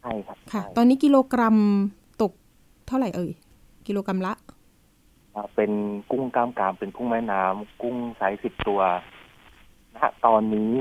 [0.01, 1.57] ใช่ครับค่ะใช่ตอนนี้กิโลกรัม
[2.23, 2.33] ตก
[2.87, 3.31] เท่าไหร่เอ่ย
[3.87, 4.35] กิโลกรัมละ
[5.35, 5.71] อ่าเป็น
[6.11, 8.81] กุ้งกล้ามกรามเป็นกุ้งแม่น้ำกุ้งไซส์สิบตัว
[9.97, 10.73] ณตอนนี้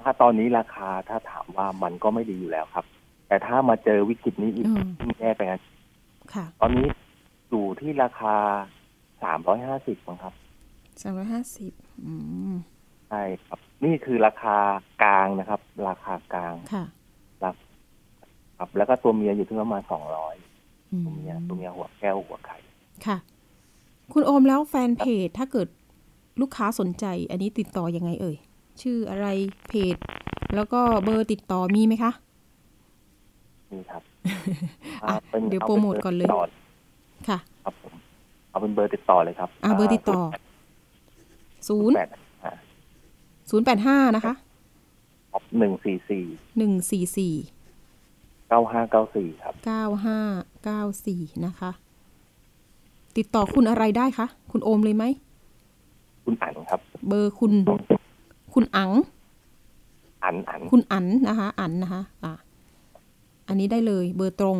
[0.00, 2.84] ณตอนนี้ราคาถ้าถามว่ามันก็ไม่ดีอยู่แล้วครับ
[3.28, 5.60] แต่ถ้ามาเจอวิกฤตนี้อีกอืมยิ่งแย่ไปกัน
[6.34, 6.86] ค่ะ ตอนนี้
[7.50, 8.34] อยู่ที่ราคา
[9.22, 10.34] สามร้อยห้าสิบครับ
[11.02, 11.72] สามร้อยห้าสิบ
[12.04, 12.12] อื
[12.50, 12.54] ม
[13.10, 14.56] ใช่ครับ นี่คือราคา
[15.02, 16.84] กลางนะครับ ราคากลางค่ะ
[18.58, 20.34] ครับแล้วก็ตัวเมียอยู่ที่ประมาณสองร้อย
[20.92, 22.56] อืมตัวเมียตัวเมียหัวแก้วหัวไข่
[23.06, 23.16] ค่ะ
[24.12, 25.68] คุณโอมแล้วแฟนเพจถ้าเกิด
[26.40, 28.36] ลูกค้าสนใจ อันนี้ติดต่อยังไงเอ่ย
[28.82, 29.26] ชื่ออะไร
[29.68, 29.96] เพจ
[30.54, 32.12] แล้วก็เบอร์ติดต่อมีไหมคะ
[33.72, 34.02] นี่ครับ
[35.08, 36.42] อะป็นเดี๋ยวอาโปรโมทก่อนเลยติดต่
[37.28, 37.92] ค่ะ ครับผม
[38.50, 40.20] เอาเป็นเบอร์ติดต่อเลยครับ อ่าเบอร์ติดต่อ
[41.68, 42.08] ศูนย์แปด
[43.50, 44.34] ศูนย์แปดห้านะคะ
[45.58, 46.24] หนึ่งสี่สี่
[46.58, 47.34] หนึ่งสี่สี่
[48.48, 50.18] เก้าห้าเก้าสี่ครับเก้าห้า
[50.64, 51.70] เก้าสี่นะคะ
[53.16, 55.04] ติดต่อคุณอะไรได้คะ คุณโอมเลยไหม
[56.24, 57.52] คุณอันครับ เบอร์คุณ
[58.54, 58.90] คุณอัง
[60.24, 62.32] อันอันคุณอันนะคะ อันนะคะ อะ
[63.48, 64.58] อันนี้ได้เลย เบอร์ตรง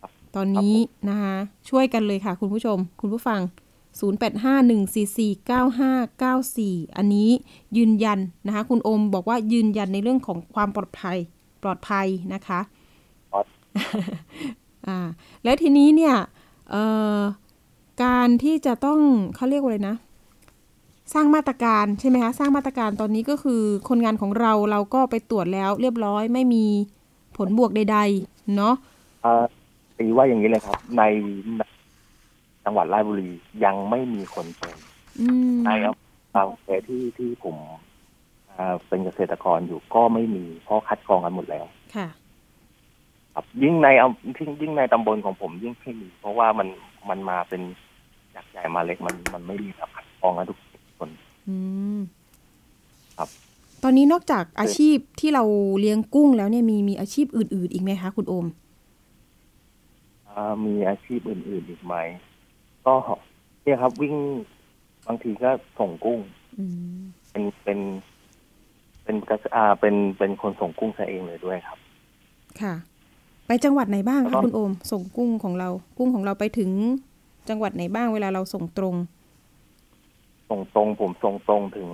[0.00, 0.74] ครับตอนนี้
[1.08, 1.34] นะคะ
[1.70, 3.40] ช่วยกันเลยค่ะ คุณผู้ชม คุณผู้ฟัง
[4.00, 7.28] 0851449594 อันนี้
[7.76, 11.16] ยืนยันนะคะ คุณโอมบอกว่ายืนยันในเรื่องของความปลอดภัย
[11.62, 12.60] ปลอดภัยนะคะ
[13.32, 13.46] ครับ
[14.86, 14.98] อ่า
[15.44, 16.14] แล้วทีนี้เนี่ย
[16.70, 16.84] เอ่
[17.16, 17.18] อ
[18.04, 19.00] การที่จะต้อง
[19.34, 19.96] เขาเรียกว่าอะไรนะ
[21.14, 26.64] สร้างมาตรการใช่ไหมคะ สร้างมาตรการตอนนี้ก็คือคนงานของเราเราก็ไปตรวจแล้วเรียบร้อยไม่มี
[27.36, 28.74] ผลบวกใด ๆ เนาะ
[29.22, 29.44] เอ่อ
[29.98, 31.02] ตีว่าอย่างนี้เลยครับ ใน
[32.64, 33.30] จังหวัดราชบุรี
[33.64, 34.76] ยังไม่มีคนเป็น
[35.20, 37.56] อืมในอำเภอบางแคที่ที่ผม
[38.50, 42.06] อ่าเป็นเกษตรกรอยู่ก็ไม่มีเพราะคัดกรองกันหมดแล้ว ค่ะ
[43.34, 46.68] ครับยิ่งในอำยิ่งยิ่งในตำบลของผมยิ่งไม่มี เพราะว่ามัน
[47.08, 47.62] มันมาเป็น
[48.34, 50.58] จากใหญ่มาเล็กมันมันไม่มีครับคัดกรองกันทุก
[50.98, 51.08] คน
[51.48, 51.56] อื
[51.96, 51.98] ม
[53.16, 53.28] ครับ
[53.82, 55.44] ตอนนี้นอกจากอาชีพที่เรา
[55.80, 58.46] เลี้ยงกุ้งแล้วเนี่ยมีมีอาชีพอื่น ๆ อีกไหมคะ คุณโอม
[60.28, 61.94] อ่ามีอาชีพอื่น ๆ อีกไหม
[62.86, 62.94] ก็
[63.62, 64.14] เนี่ยครับวิ่ง
[65.06, 66.18] บางทีก็ส่งกุ้ง
[66.58, 66.64] อื
[66.98, 67.78] มเป็นเป็น
[69.04, 71.78] เป็นกระอ่าเป็นเป็นคนส่งกุ้งซะเองเลยด้วยครับ
[72.60, 72.74] ค่ะ
[73.46, 75.68] ไปจังหวัดไหนบ้างแล้คะวก็คุณโอม ส่งกุ้งของเรา
[75.98, 76.70] กุ้งของเราไปถึง
[77.48, 78.94] จังหวัดไหนบ้างเวลาเราส่งตรง
[80.48, 81.88] ส่งตรงผมส่งตรงถึง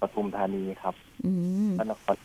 [0.00, 0.94] ปทุมธานีครับ
[1.24, 1.32] อื
[1.68, 2.16] มพระนคร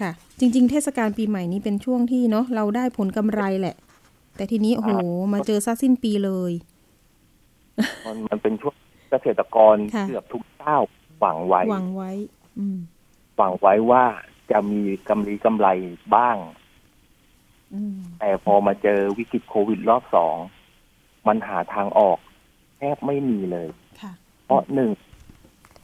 [0.00, 3.76] ค่ะ จริง ๆ เทศกาลปีใหม่นี้เป็นช่วงที่เนาะเราได้ผลกำไรแหละ
[4.36, 4.90] แต่ทีนี้โอ้โห
[5.32, 6.52] มาเจอซะสิ้นปีเลย
[8.06, 8.74] มันมันเป็นช่วง
[9.10, 10.78] เกษตรกรค่ะเกือบทุกเจ้า
[11.20, 12.10] หวังไว้หวังไว้
[12.58, 12.78] อืม
[13.36, 14.04] หวังไว้ว่า
[14.50, 15.68] จะมีกำไรกำไร
[16.14, 16.36] บ้าง
[17.74, 20.36] อืมแต่พอมาเจอวิกฤตโควิดรอบสอง
[21.26, 22.18] มันหาทางออก
[22.76, 23.68] แทบไม่มีเลย
[24.00, 24.12] ค่ะ
[24.44, 24.90] เพราะหนึ่ง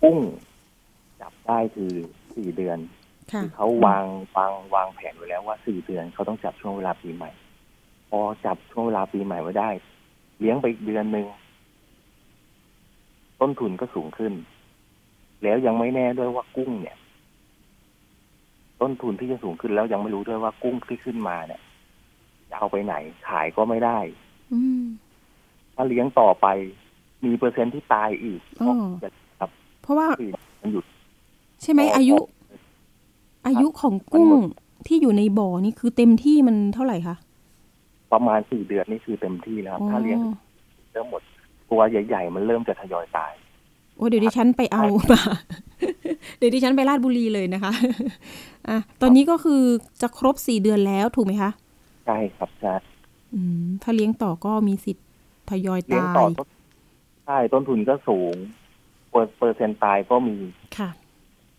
[0.02, 0.18] กุ้ง
[1.20, 1.92] จับได้คือ
[2.35, 2.78] สี่เดือน
[3.32, 4.04] ค่ะคือเขาวาง
[4.37, 7.30] วางวางแผนไว้แล้วว่าสี่เดือนเขาต้องจับช่วงเวลาปีใหม่
[8.11, 9.70] พอจับช่วงเวลาปีใหม่ไว้ได้
[10.40, 11.26] เลี้ยงไปอีกเดือนหนึ่ง
[13.40, 14.33] ต้นทุนก็สูงขึ้น
[15.42, 16.96] แล้วยังไม่แน่ด้วยว่ากุ้งเนี่ย
[18.81, 21.61] ต้นทุนที่จะสูงขึ้นแล้วยังไม่รู้ด้วยว่ากุ้งที่ขึ้นมาเนี่ย
[22.51, 22.94] จะเอาไปไหน
[23.29, 23.99] ขายก็ไม่ได้
[24.53, 24.83] อืม
[25.75, 26.46] ถ้าเลี้ยงต่อไป
[27.25, 29.51] มีเปอร์เซ็นต์ที่ตายอีกเพอ๋อราะจะครับ
[29.83, 30.85] เพราะว่าคือมันหยุด
[31.62, 32.20] ใช่ไหมพออายุพอ
[33.46, 34.31] อายุของกุ้ง
[34.87, 37.16] ที่อยู่ในบ่อนี่คือเต็มที่มันเท่าไหร่คะ
[38.12, 40.31] ประมาณสี่เดือนนี่คือเต็มที่แล้วครับ ถ้าเลี้ยงอ๋อ
[40.92, 41.22] เริ่มหมด
[41.70, 43.33] ตัวใหญ่ ๆ มันเริ่มจะทยอยตาย
[43.96, 45.20] โอ้เดี๋ยวดิฉันไปเอามา
[46.38, 47.72] เดี๋ยวดิฉันไปราชบุรีเลยนะคะ
[48.68, 49.62] อะตอนนี้ก็คือ
[50.02, 51.50] จะครบสี่เดือนแล้วถูกไหมคะ
[52.07, 52.74] ใช่ครับใช่
[53.35, 55.07] อืมถ้าเลี้ยงต่อก็มีสิทธิ์
[55.50, 56.48] ทยอยเลี้ยงตาต่อยต้น
[57.26, 58.35] ใช่ต้นทุนก็สูง
[59.11, 60.37] เปอร์เปอร์เซ็นต์ตายก็มี
[60.79, 60.90] ค่ะ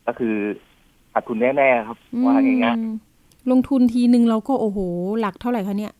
[0.07, 0.35] ก็คือ
[1.13, 2.77] ขาดทุนแน่ๆครับอืมว่าง่าย
[3.51, 4.79] ลงทุนทีหนึ่งเราก็โอ้โห
[5.19, 5.93] หลักเท่าไหร่คะเนี่ย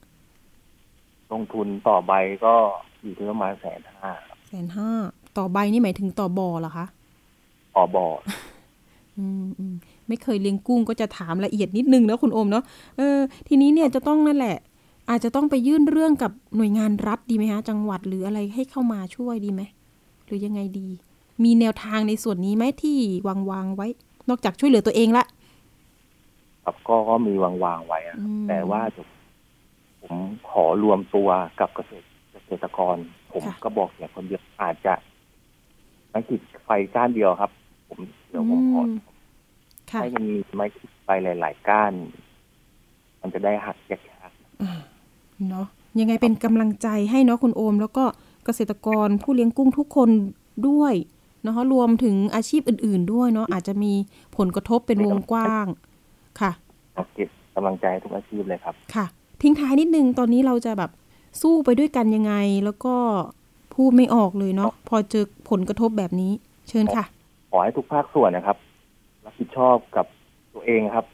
[0.61, 2.13] ๆลงทุนต่อใบ
[2.45, 2.55] ก็
[3.03, 4.11] อยู่ที่ประมาณแสนห้า
[4.47, 4.89] แสนห้า
[5.37, 6.85] ต่อใบนี่หมายถึงต่อบ่อเหรอคะ
[7.75, 8.05] ต่อบ่อ
[9.17, 9.75] อืมอืม
[10.07, 12.63] ไม่เคยเลี้ยงกุ้งก็จะถามละเอียดนิดนึงนะคุณโอมเนาะ
[12.97, 13.17] เออ
[13.47, 14.57] ทีนี้เนี่ยจะต้องนั่นแหละ
[15.09, 19.61] อาจจะต้องไปยื่นเรื่องกับหน่วยงานรัฐดีไหมคะจังหวัดหรืออะไรให้เข้ามาช่วยดีไหม
[20.25, 20.87] หรือยังไงดี
[21.43, 23.87] มีแนวทางในส่วนนี้ไหมที่วางวางไว้
[24.29, 25.25] นอกจากช่วยเหลือตัวเองละ
[26.63, 29.07] ครับก็ก็มีวางวางๆไว้อะอืมแต่ว่าเดี๋ยว
[30.01, 30.15] ผม
[30.49, 31.29] ขอรวมตัว
[31.59, 32.07] กับเกษตร
[32.47, 32.95] เกษตรกร
[33.31, 34.93] ผมค่ะก็บอกอย่างคนเดียวอาจจะ
[36.09, 37.51] ไปม้ขีดไฟก้านเดียวครับ
[37.89, 38.93] ผมเดี๋ยวผมขออืม
[39.91, 41.93] ค่ะให้มันมีไม้ขีดไฟหลาย ๆ ก้าน
[43.21, 44.73] มันจะได้หักยากๆอ่า
[45.49, 45.67] เนาะ
[45.99, 48.05] ยังไงเป็นกำลังใจให้เนาะคุณโอม แล้วก็
[48.45, 50.09] เกษตรกรผู้เลี้ยงกุ้งทุกคน
[50.67, 50.93] ด้วย
[51.43, 53.93] เนาะรวมถึงอาชีพอื่น ๆ ด้วยเนาะอาจจะมี
[54.37, 55.65] ผลกระทบเป็นวงกว้าง
[56.39, 56.51] ค่ะ
[56.95, 59.05] ครับเก็บกำลังใจให้ทุกอาชีพเลยครับ ค่ะ
[59.41, 60.91] ทิ้งท้ายนิดนึงตอนนี้เราจะแบบ
[61.41, 62.33] สู้ไปด้วยกันยังไง
[62.65, 62.95] แล้วก็
[63.73, 66.31] พูดไม่ออกเลยเนาะพอเจอผลกระทบแบบนี้
[66.69, 67.05] เชิญค่ะ
[67.51, 68.57] ขอให้ทุกภาคส่วนนะครับ
[69.25, 70.05] รับผิดชอบกับ
[70.53, 71.05] ตัวเองครับ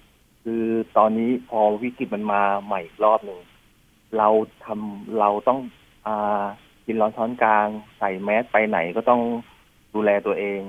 [0.44, 0.64] คือ
[0.98, 3.40] ตอนนี้พอวิกฤตมันมาใหม่อีกรอบหนึ่ง
[4.18, 4.30] เรา
[4.66, 5.60] ทำเราต้อง
[6.06, 6.44] อ่า
[6.86, 9.22] กินร้อนช้อนกลาง ใส่แมสไปไหนก็ต้อง
[9.94, 10.62] ดูแลตัวเอง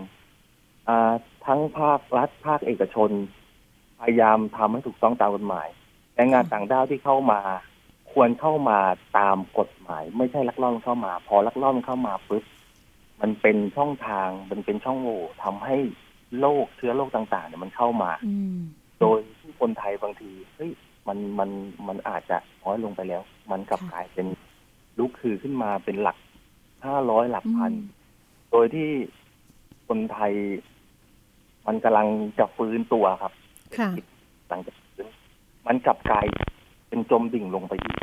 [0.88, 1.12] อ่า
[1.46, 3.10] ทั้งภาครัฐภาคเอกชน
[4.00, 5.68] พยายามทำให้ถูกต้องตามกฎหมาย
[6.14, 7.40] แรงงานต่างด้าวที่เข้ามา
[8.14, 8.78] ควรเข้ามา
[9.18, 12.44] ตามกฎหมาย ไม่ใช่ลักลอบเข้ามา พอลักลอบเข้ามาปุ๊บ
[13.20, 15.76] มันเป็นช่องทางมันเป็นช่องโหว่ทำให้
[16.40, 18.58] โรคเชื้อโรคต่างๆ เนี่ยมันเข้ามาอืม
[19.00, 20.70] โดยที่คนไทยบางทีเฮ้ย
[21.08, 21.50] มันมัน
[21.88, 24.26] มันอาจจะน้อยลงไปแล้ว มันกลับค่ะกลายเป็น
[24.98, 26.16] ลุกคือขึ้นมาเป็นหลัก
[26.86, 27.88] ห้าร้อยหลักพันอืม
[28.50, 28.88] โดยที่
[29.88, 30.32] คนไทย
[31.66, 32.08] มันกำลัง
[32.38, 33.32] จะฟื้นตัวครับ
[33.78, 33.90] ค่ะ
[34.48, 35.06] หลังจากฟื้น
[35.66, 36.26] มันกลับกลาย
[36.88, 37.96] เป็นจมดิ่งลงไปอีก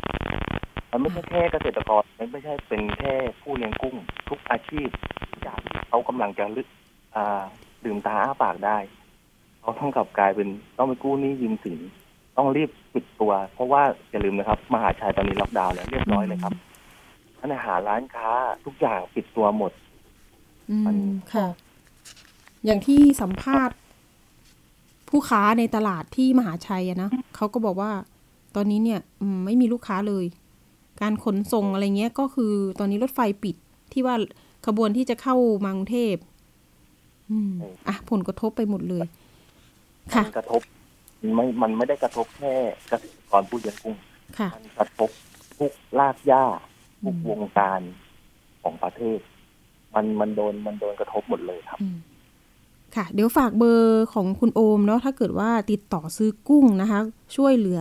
[0.90, 3.12] มันไม่ใช่แค่เกษตรกรมันไม่ใช่เป็นแค่
[3.42, 3.96] ผู้เลี้ยงกุ้ง
[4.28, 4.88] ทุกอาชีพ
[5.30, 6.66] ทุกอย่างที่เขากำลังจะลึก
[7.16, 7.42] อ่า
[7.84, 8.78] ดื่มตาอ้าปากได้
[9.60, 11.78] เขาต้องกลับกลายเป็นต้องไปกู้หนี้ยืมสิน
[12.36, 16.54] ต้องรีบปิดตัว เพราะว่าอย่าลืมนะครับ มหาชัยตอนนี้ล็อกดาวน์แล้วเรียบร้อยเลยครับ
[17.38, 18.30] ร้านอาหารร้านค้า
[18.64, 19.72] ทุกอย่างปิดตัวหมด
[20.70, 21.46] อืมันมค่ะ
[22.64, 23.76] อย่างที่สัมภาษณ์
[25.08, 27.90] ผู้ค้าในตลาดที่มหาชัยอะนะเขาก็บอกว่า
[28.56, 30.24] ตอนนี้เนี่ยอืมไม่มีลูกค้าเลย
[31.02, 33.56] การขนส่งอะไรเงี้ยก็คือตอนนี้รถไฟปิด
[33.92, 34.14] ที่ว่า
[34.66, 36.16] ขบวนที่จะเข้ามากรุงเทพ
[37.30, 37.52] อืม
[37.88, 39.06] อะผลกระทบไปหมดเลย
[40.14, 40.62] ค่ะมันกระทบ
[41.20, 42.54] มันไม่มันไม่ได้กระทบแค่
[42.88, 43.96] เกษตรกรผู้เลี้ยงกุ้ง
[44.38, 45.10] ค่ะมันกระทบ
[45.58, 46.44] ทุกรากหญ้า
[47.04, 47.80] ทุกอืมวงการ
[48.62, 49.18] ของประเทศ
[49.94, 51.96] มันมันโดนมันโดนกระทบหมดเลยครับอืม
[52.96, 57.00] ค่ะ เดี๋ยวฝากเบอร์ของคุณโอมเนาะถ้าเกิดว่าติดต่อซื้อกุ้งนะคะ
[57.36, 57.80] ช่วยเหลือ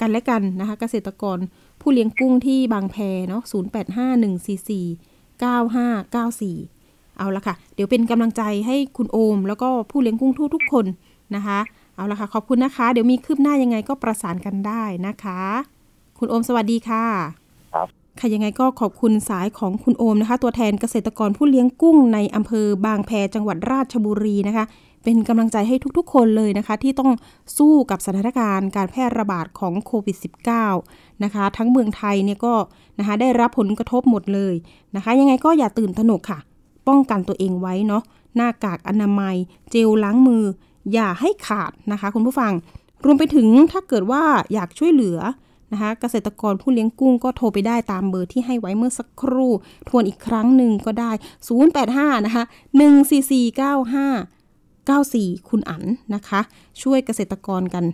[0.00, 1.38] กันและกันนะคะ เกษตรกร
[1.80, 2.96] ผู้เลี้ยงกุ้งที่บางแพ
[3.28, 10.86] เนาะ0 8 5 1 4 4 9 5 9 4 เอาละค่ะ เดี๋ยวเป็นกำลังใจให้คุณโอม แล้วก็ผู้เลี้ยงกุ้งทุกทุกๆคน
[11.36, 11.58] นะคะ
[11.96, 15.40] เอาละค่ะ ขอบคุณนะคะ เดี๋ยวมีคืบหน้ายังไงก็ประสานกันได้นะคะ
[16.18, 17.04] คุณโอมสวัสดีค่ะ
[17.74, 17.88] ครับ
[18.20, 24.64] ค่ะยังไงก็ขอบคุณสายของคุณโอมนะคะ ตัวแทนเกษตรกรผู้เลี้ยงกุ้งในอำเภอบางแพจังหวัดราชบุรีนะคะ
[25.04, 27.10] เป็นกำลังใจให้ทุกๆ คนเลยนะคะ ที่ต้อง
[27.58, 30.16] สู้กับสถานการณ์การแพร่ระบาดของโควิด
[30.68, 32.54] -19 นะคะ ทั้งเมืองไทยเนี่ยก็
[32.98, 34.54] นะคะได้รับผลกระทบหมดเลย
[34.96, 36.38] นะคะ ยังไงก็อย่าตื่นตระหนกค่ะ
[36.88, 38.02] ป้องกันตัวเองไว้เนาะ
[38.36, 39.36] หน้ากากอนามัย
[39.70, 40.44] เจลล้างมือ
[40.92, 42.52] อย่าให้ขาดนะคะ คุณผู้ฟัง
[43.04, 44.22] รวมไปถึงถ้าเกิดว่า
[44.54, 45.18] อยากช่วยเหลือ
[45.72, 49.52] นะคะเกษตรกรผู้เลี้ยงกุ้งก็โทรไปได้ตามเบอร์ที่ให้ไว้เมื่อสักครู่
[49.88, 51.10] ทวนอีกครั้งหนึ่งก็ได้
[51.68, 52.44] 085 นะคะ
[53.18, 54.39] 14495
[54.90, 55.82] 94 คุณอัน
[56.14, 56.40] นะคะ
[56.82, 57.84] ช่วยเกษตรกรกัน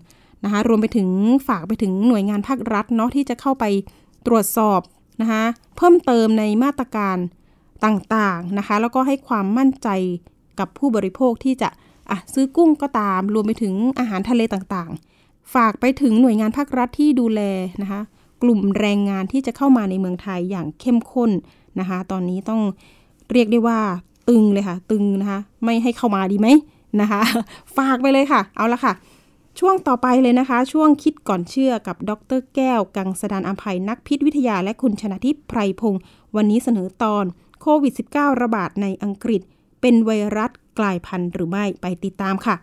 [0.44, 1.08] นะคะ รวมไปถึง
[1.48, 3.64] ฝากไปถึงหน่วยงานภาครัฐเนาะที่จะเข้าไป
[4.26, 4.80] ตรวจสอบ
[5.20, 5.42] นะคะ
[5.76, 7.16] เพิ่มเติมในมาตรการ
[7.84, 9.88] ต่างๆนะคะ แล้วก็ให้ความมั่นใจ
[10.58, 11.68] กับผู้บริโภคที่จะ
[12.10, 17.40] อะซื้อกุ้งก็ตาม รวมไปถึงอาหารทะเลต่างๆ ฝากไปถึงหน่วยงานภาครัฐที่ดูแล
[17.82, 18.00] นะคะ
[18.42, 21.30] กลุ่มแรงงานที่จะเข้ามาในเมืองไทยอย่างเข้มข้น
[21.80, 22.60] นะคะ ตอนนี้ต้อง
[23.32, 23.78] เรียกได้ว่า
[24.28, 26.48] ตึงเลยค่ะ ตึงนะคะ ไม่ให้เข้ามาดีไหม
[27.02, 27.20] นะคะ
[27.76, 28.92] ฝากไปเลยค่ะ เอาละค่ะ
[29.58, 36.02] ช่วงต่อไปเลยนะคะ ช่วงคิดก่อนเชื่อกับดรแก้ว กังสดานอัมภัยนักพิษวิทยาและคุณชนะทิพย์ไพรพงศ์
[36.36, 37.24] วันนี้เสนอตอน
[37.60, 39.42] โควิด -19 ระบาดในอังกฤษ
[39.80, 42.56] เป็นไวรัสกลายพันธุ์หรือไม่ไปติดตามค่ะ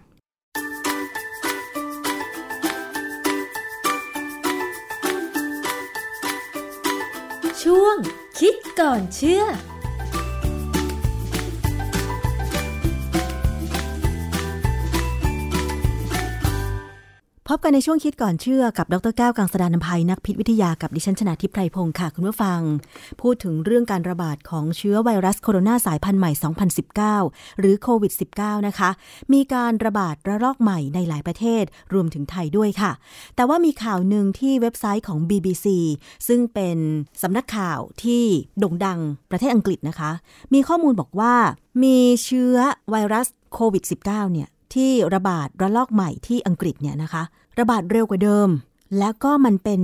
[7.64, 7.96] ช่วง
[8.40, 9.44] คิดก่อนเชื่อ
[17.58, 22.60] บกันในช่วงคิดก่อนเชื่อกับดรแก้วกังสดานนภัยนักพิษวิทยากับดิฉันชนาทิพไพรพงศ์ค่ะ คุณผู้ฟัง
[23.22, 26.32] พูดถึงเรื่องการระบาดของเชื้อไวรัสโคโรนาสายพันธุ์ใหม่
[26.96, 28.90] 2019 หรือโควิด -19 นะคะ
[29.34, 32.92] มีการระบาดระลอกใหม่ในหลายประเทศรวมถึงไทยด้วยค่ะ
[33.36, 35.66] แต่ว่ามีข่าวหนึ่งที่เว็บไซต์ของ BBC
[36.28, 36.78] ซึ่งเป็น
[37.22, 38.24] สำนักข่าวที่
[38.60, 39.00] โด่งดัง
[39.32, 40.12] ประเทศอังกฤษนะคะ
[40.54, 41.34] มีข้อมูลบอกว่า
[41.84, 42.56] มีเชื้อ
[42.90, 47.24] ไวรัสโควิด -19 เนี่ยที่ระบาดระลอกใหม่ที่อังกฤษเนี่ยนะคะ
[47.60, 48.50] ระบาดเร็วกว่าเดิม
[49.00, 49.82] แล้วก็มันเป็น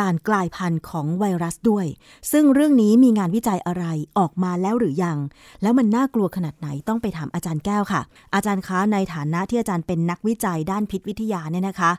[0.00, 1.86] การกลายพันธุ์ของไวรัสด้วย
[2.32, 3.84] ซึ่งเรื่องนี้มีงานวิจัยอะไร
[4.18, 5.18] ออกมาแล้วหรือยัง
[5.62, 8.02] แล้วมันน่ากลัวขนาดไหนต้องไปถามอาจารย์แก้วค่ะ
[8.34, 11.92] อาจารย์คะในฐานะที่อาจารย์เป็นนักวิจัยด้านพิษวิทยาเนี่ยนะคะ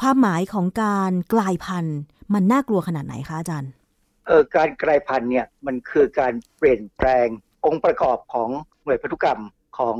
[0.00, 1.98] ความหมายของการกลายพันธุ์
[2.34, 3.70] มันน่ากลัวขนาดไหนคะอาจารย์
[4.26, 7.26] เออการกลายพันธุ์เนี่ยมันคือการเปลี่ยนแปลง
[7.66, 8.48] องค์ประกอบของ
[8.84, 9.40] หน่วยพันธุกรรม
[9.78, 9.96] ของ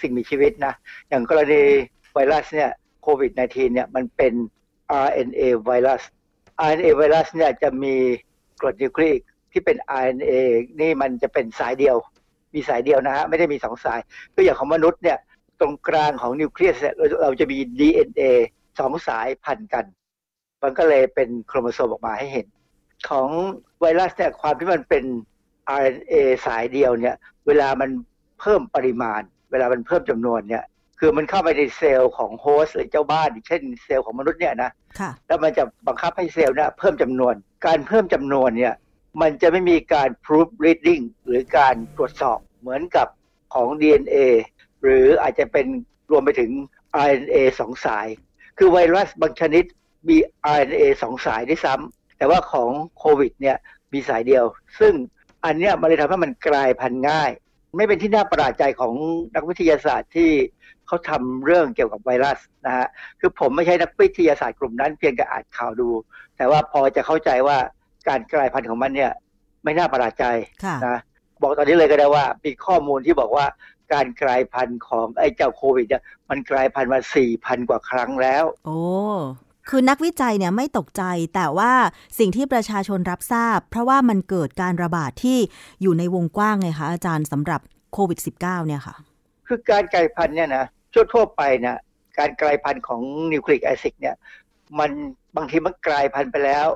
[0.00, 0.74] สิ่งมีชีวิตนะ
[1.08, 1.62] อย่างกรณี
[2.14, 2.70] ไวรัสเนี่ย
[3.08, 4.32] โควิด -19 เนี่ยมันเป็น
[5.06, 6.02] RNA ไวรัส
[6.68, 7.94] RNA ไวรัสเนี่ยจะมี
[8.60, 9.20] กรดนิวคลีอิก
[9.52, 10.32] ที่เป็น RNA
[10.80, 11.96] นี่มันจะเป็นสายเดียว
[12.54, 14.00] มีสายเดียวนะฮะไม่ได้มีสองสาย
[14.34, 15.18] ก็อย่างของมนุษย์เนี่ย
[15.60, 18.22] ตรงกลางของนิวเคลียสเนี่ยเราจะมี DNA
[18.78, 19.84] สองสายพันกัน
[20.62, 22.46] มันก็เลยเป็นโครโมโซมออกมาให้เห็น
[23.08, 23.28] ของ
[23.80, 25.04] ไวรัสเนี่ยความที่มันเป็น
[25.80, 26.14] RNA
[26.46, 27.90] สายเดียวเนี่ย เวลามัน
[28.40, 30.64] เพิ่มปริมาณ เวลามันเพิ่มจำนวนเนี่ย
[30.98, 34.70] คือมันเข้าไปในเซลล์ของโฮสต์หรือเจ้าบ้านเช่นเซลล์ของมนุษย์เนี่ยนะ
[35.26, 37.34] แล้วมันจะบังคับให้เซลล์เนี่ยเพิ่มจำนวน
[37.66, 38.74] การเพิ่มจำนวนเนี่ย
[39.20, 43.06] มันจะไม่มีการ proof reading หรือการตรวจสอบเหมือนกับ
[43.54, 44.16] ของ DNA
[44.82, 45.66] หรืออาจจะเป็น
[46.10, 46.50] รวมไปถึง
[47.08, 48.06] RNA สองสาย
[48.58, 49.64] คือไวรัสบางชนิด
[50.08, 50.16] มี
[50.56, 53.56] RNA สองสายด้วยซ้ำแต่ว่าของโควิดเนี่ย
[53.92, 54.44] มีสายเดียว
[54.78, 54.92] ซึ่ง
[55.44, 57.30] อันเนี้ยมันเลยทำให้มันกลายพันธุ์ง่าย
[57.76, 58.94] ไม่เป็นที่น่าประหลาดใจของ
[59.34, 60.30] นักวิทยาศาสตร์ที่
[60.86, 62.86] เขาทำเรื่องเกี่ยวกับไวรัสนะฮะ
[63.20, 65.88] คือผมไม่ใช่นักวิทยาศาสตร์กลุ่มนั้นเพียงแต่อ่านข่าวดู
[66.36, 67.56] แต่ว่าพอจะเข้าใจว่า
[68.08, 69.12] การกลายพันธุ์ของมันเนี่ย
[69.64, 70.24] ไม่น่าประหลาดใจ
[70.86, 70.98] นะ
[71.42, 73.46] บอกตอนนี้เลยก็ได้ว่ามีข้อมูลที่บอกว่า
[73.92, 78.80] การกลายพันธุ์ของไอ้เจ้าโควิดเนี่ยมันกลายพันธุ์มาสี่พันกว่าครั้งแล้ว โอ้
[79.68, 81.02] คือนักวิจัยเนี่ยไม่ตกใจ
[81.34, 81.72] แต่ว่า
[82.18, 85.38] สิ่งที่ประชาชนรับทราบ เพราะว่ามันเกิดการระบาดที่
[85.82, 87.60] อยู่ในวงกว้างไงคะอาจารย์สำหรับ
[87.92, 88.96] โควิด -19 เนี่ยค่ะ
[89.46, 90.64] คือการกลายพันธุ์เนี่ยนะ
[91.14, 91.78] ทั่วๆไปนะ
[92.18, 94.16] การกลายพันธุ์ของนิวคลีอิกแอซิดเนี่ย
[94.78, 94.90] มัน
[95.36, 96.68] บางทีมันกลายพันธุ์ไปแล้ว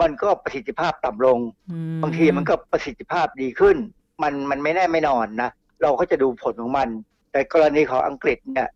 [0.00, 1.38] มันก็ประสิทธิภาพต่ำลง
[2.02, 3.76] บางทีมันก็ประสิทธิภาพดีขึ้น
[4.22, 5.50] มันมันไม่แน่ไม่นอนนะ
[5.82, 6.88] เราก็จะดูผลของมัน
[7.32, 8.68] แต่กรณีของอังกฤษเนี่ย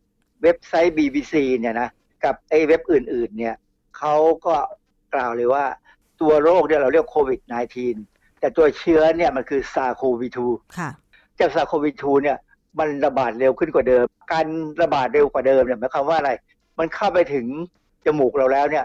[0.43, 1.89] เว็บไซต์ BBC เนี่ยนะ
[2.25, 3.55] กับไอ้เว็บอื่น ๆ เนี่ย
[3.99, 4.15] เขา
[4.47, 4.55] ก็
[5.15, 5.65] กล่าวเลยว่า
[6.21, 7.41] ตัวโรคเนี่ยเราเรียกโควิด
[7.91, 10.91] -19 แต่ตัวเชื้อเนี่ยมันคือซาโควิ2ค่ะ
[11.37, 12.39] เจ้าซาโควิ2เนี่ย
[12.79, 14.47] มันระบาดเร็วขึ้นกว่าเดิม การ
[14.83, 16.31] ระบาดเร็วกว่าเดิมเนี่ยหมายความว่าอะไร
[16.79, 17.47] มันเข้าไปถึง
[18.07, 18.85] จมูกเราแล้วเนี่ย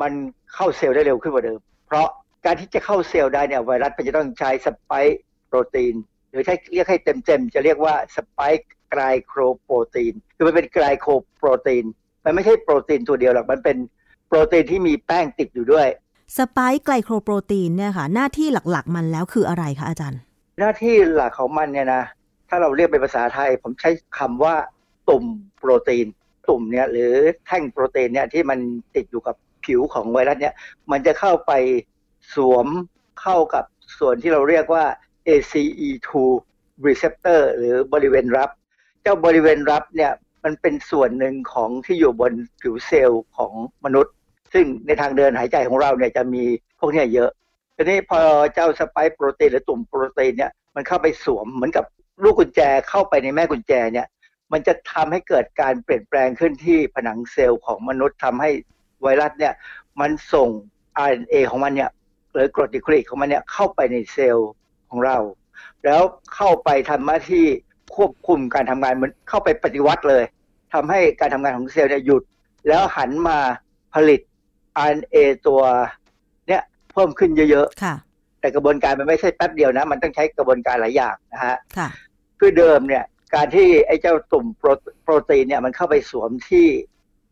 [0.00, 0.12] มัน
[0.54, 2.06] เข้าเซลล์ได้เร็วขึ้นกว่าเดิม เพราะ
[2.44, 5.94] การที่จะเข้าเซลล์ได้เนี่ยไวรัสมันจะต้องใช้สไปค์โปรตีน
[6.30, 11.84] หรือถ้าเรียกให้เต็มๆจะเรียกว่าสไปค์ไกลโครโปรตีน คือมันเป็นไกลโครโปรตีน
[12.24, 13.76] มันไม่ใช่โปรตีนตัวเดียวหรอก มันเป็น
[14.28, 15.86] โปรตีนที่มีแป้งติดอยู่ด้วย
[16.36, 20.20] สไปค์ไกลโครโปรตีนเนี่ยค่ะ หน้าที่หลักๆ มันแล้วคืออะไรคะอาจารย์
[20.58, 22.02] หน้าที่หลักของมันเนี่ยนะ
[22.48, 24.54] ถ้าเราเรียกเป็นภาษาไทย ผมใช้คำว่า
[25.08, 25.24] ตุ่ม
[25.58, 26.06] โปรตีน
[26.48, 27.12] ตุ่มเนี่ยหรือ
[27.46, 28.58] แท่งโปรตีนเนี่ยที่มัน
[28.94, 30.54] ติดอยู่กับผิวของไวรัสเนี่ย
[30.90, 31.52] มันจะเข้าไป
[32.34, 32.66] สวม
[33.22, 33.64] เข้ากับ
[33.98, 34.84] ส่วนที่เราเรียกว่า
[35.28, 36.10] ACE2
[36.86, 38.50] receptor หรือบริเวณรับ
[39.02, 40.12] เจ้าบริเวณรับเนี่ย
[40.44, 43.52] มันเป็นส่วนหนึ่งของที่อยู่บนผิวเซลล์ของ
[43.84, 44.14] มนุษย์
[44.52, 46.44] ซึ่งในทางเดินหายใจของเราเนี่ยจะมี
[46.78, 47.30] พวกนี้เยอะ
[47.76, 48.20] ทีนี้พอ
[48.54, 51.84] เจ้าสไปค์โปรตีนหรือตุ่มโปรตีนเนี่ยมันเข้าไปสวมเหมือนกับ
[52.22, 54.06] ลูกกุญแจเข้าไปในแม่กุญแจเนี่ย
[54.52, 58.50] มันจะทำให้เกิดการเปลี่ยนแปลงขึ้นที่ผนังเซลล์ของมนุษย์ทำให้
[59.02, 59.54] ไวรัสเนี่ย
[60.00, 60.48] มันส่ง
[61.10, 61.90] RNA ของมันเนี่ย
[62.32, 64.50] หรือกรดนิโคลิกของมันเนี่ยเข้าไปในเซลล์
[64.88, 65.18] ของเรา
[65.84, 66.02] แล้ว
[66.34, 67.46] เข้าไปทำหน้าที่
[67.96, 70.24] ควบคุมการทำงานเหมือนเข้าไปปฏิวัติเลย
[70.74, 72.22] ทำให้การทำงานของเซลล์เนี่ยหยุด
[72.68, 73.38] แล้วหันมา
[73.94, 74.20] ผลิต
[74.90, 75.16] RNA
[75.46, 75.60] ตัว
[76.48, 76.62] เนี่ย
[76.92, 81.56] เพิ่มขึ้นเยอะๆแต่กระบวนการมันไม่ใช่แป๊บเดียวนะ มันต้องใช้กระบวนการหลายอย่างนะฮะ
[82.40, 84.46] คือเดิมเนี่ยการที่ไอ้เจ้าตุ่ม
[85.02, 86.66] โปรตีนเนี่ยมันเข้าไปสวมที่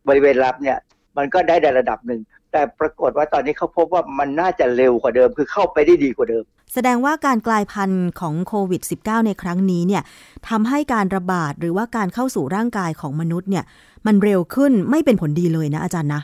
[0.09, 0.79] บริเวณรับเนี่ย
[1.17, 2.21] มันก็ได้ในระดับหนึ่ง
[2.53, 6.45] แต่ปรากฏว่าตอนนี้เขาพบว่ามันน่าจะเร็วกว่าเดิม คือเข้าไปได้ดีกว่าเดิม
[6.75, 10.03] แสดงว่าการกลายพันธุ์ของโควิด -19 ในครั้งนี้เนี่ย
[10.49, 13.65] ทำให้การระบาดหรือว่าการเข้าสู่ร่างกายของมนุษย์เนี่ย
[14.07, 16.23] มันเร็วขึ้นไม่เป็นผลดีเลยนะอาจารย์นะ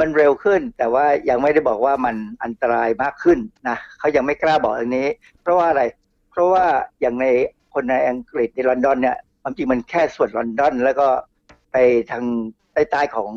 [0.00, 3.38] มันเร็วขึ้นแต่ว่ายังไม่ได้บอกว่ามันอันตรายมากขึ้น
[3.68, 5.06] นะเขายังไม่กล้าบอกอันนี้
[5.42, 5.82] เพราะว่าอะไร
[6.30, 6.64] เพราะว่า
[7.00, 7.26] อย่างใน
[7.78, 11.06] คนในอังกฤษในลอนดอนเนี่ยความจริงมันแค่ส่วนลอนดอน แล้วก็
[11.72, 11.76] ไป
[12.10, 12.24] ทาง
[12.72, 13.30] ใต้ๆของ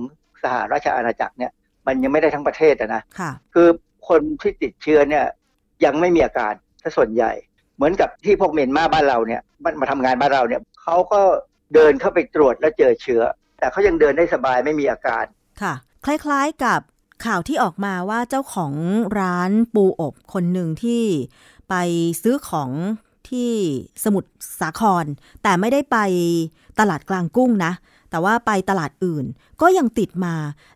[0.43, 1.51] สหราชอาณาจักรเนี่ย
[1.87, 3.67] มันยังไม่ได้ทั้งประเทศนะค่ะคือ
[4.09, 5.25] คนที่ติดเชื้อเนี่ย
[5.85, 7.31] ยังไม่มีอาการถ้าส่วนใหญ่
[7.75, 9.41] เหมือนกับที่พวกเมียนมาบ้านเราเนี่ย
[9.81, 11.21] มาทำงานบ้านเราเนี่ยเขาก็
[11.73, 13.21] เดินเข้าไปตรวจแล้วเจอเชื้อ
[13.59, 15.25] แต่เขายังเดินได้สบายไม่มีอาการ
[15.61, 15.73] ค่ะ
[16.05, 16.81] คล้ายๆกับ
[17.25, 18.73] ข่าวที่ออกมาว่าเจ้าของ
[19.19, 21.03] ร้านปูอบคนหนึ่งที่
[21.69, 21.75] ไป
[22.21, 22.69] ซื้อของ
[23.31, 23.51] ที่
[24.03, 24.29] สมุทร
[24.61, 25.05] สาคร
[25.43, 25.97] แต่ไม่ได้ไป
[26.79, 27.73] ตลาดกลางกุ้งนะ
[28.09, 29.25] แต่ว่าไปตลาดอื่น
[29.61, 30.35] ก็ยังติดมา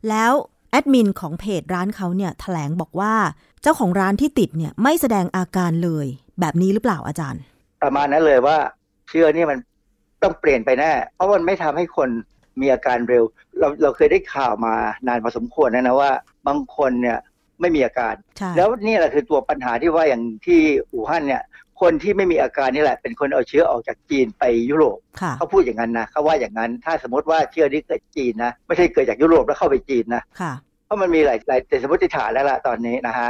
[0.09, 0.31] แล้ว
[0.71, 3.13] แแอดมินของเพจร้านเขาเนี่ยแถลงบอกว่า
[3.61, 6.05] เจ้าของร้านที่ติดเนี่ยไม่แสดงอาการเลย
[6.39, 7.41] แบบนี้หรือเปล่าอาจารย์
[7.83, 8.57] ประมาณนั้นเลยว่า
[9.09, 9.57] เชื้อนี่มัน
[10.23, 12.09] ต้องเปลี่ยนไปแน่ เพราะมันไม่ทำให้คน
[12.61, 13.23] มีอาการเร็ว
[13.59, 14.73] เราเราเคยได้ข่าวมา
[15.07, 16.11] นานพอสมควรนะนะว่า
[16.47, 17.17] บางคนเนี่ย
[17.61, 18.13] ไม่มีอาการ
[18.57, 20.59] แล้วนี่แหละคือตัวปัญหาที่ว่าอย่างที่
[20.91, 21.43] อู่ฮั่นเนี่ย
[21.81, 24.97] คนที่ไม่มีอาการนี่แหละ เป็นคนเอาเชื้อออกจากจีนไปยุโรป
[25.37, 30.23] เขาพูดอย่างนั้นนะเขาว่าอย่างนั้น ถ้าสมมติว่าเชื้อนี้เกิดจีนนะไม่ใช่เกิดจากยุโรปแล้วเข้าไปจีนนะ
[30.85, 33.29] เพราะมันมีหลายหลายแต่สมมติฐานแล้วล่ะตอนนี้นะฮะ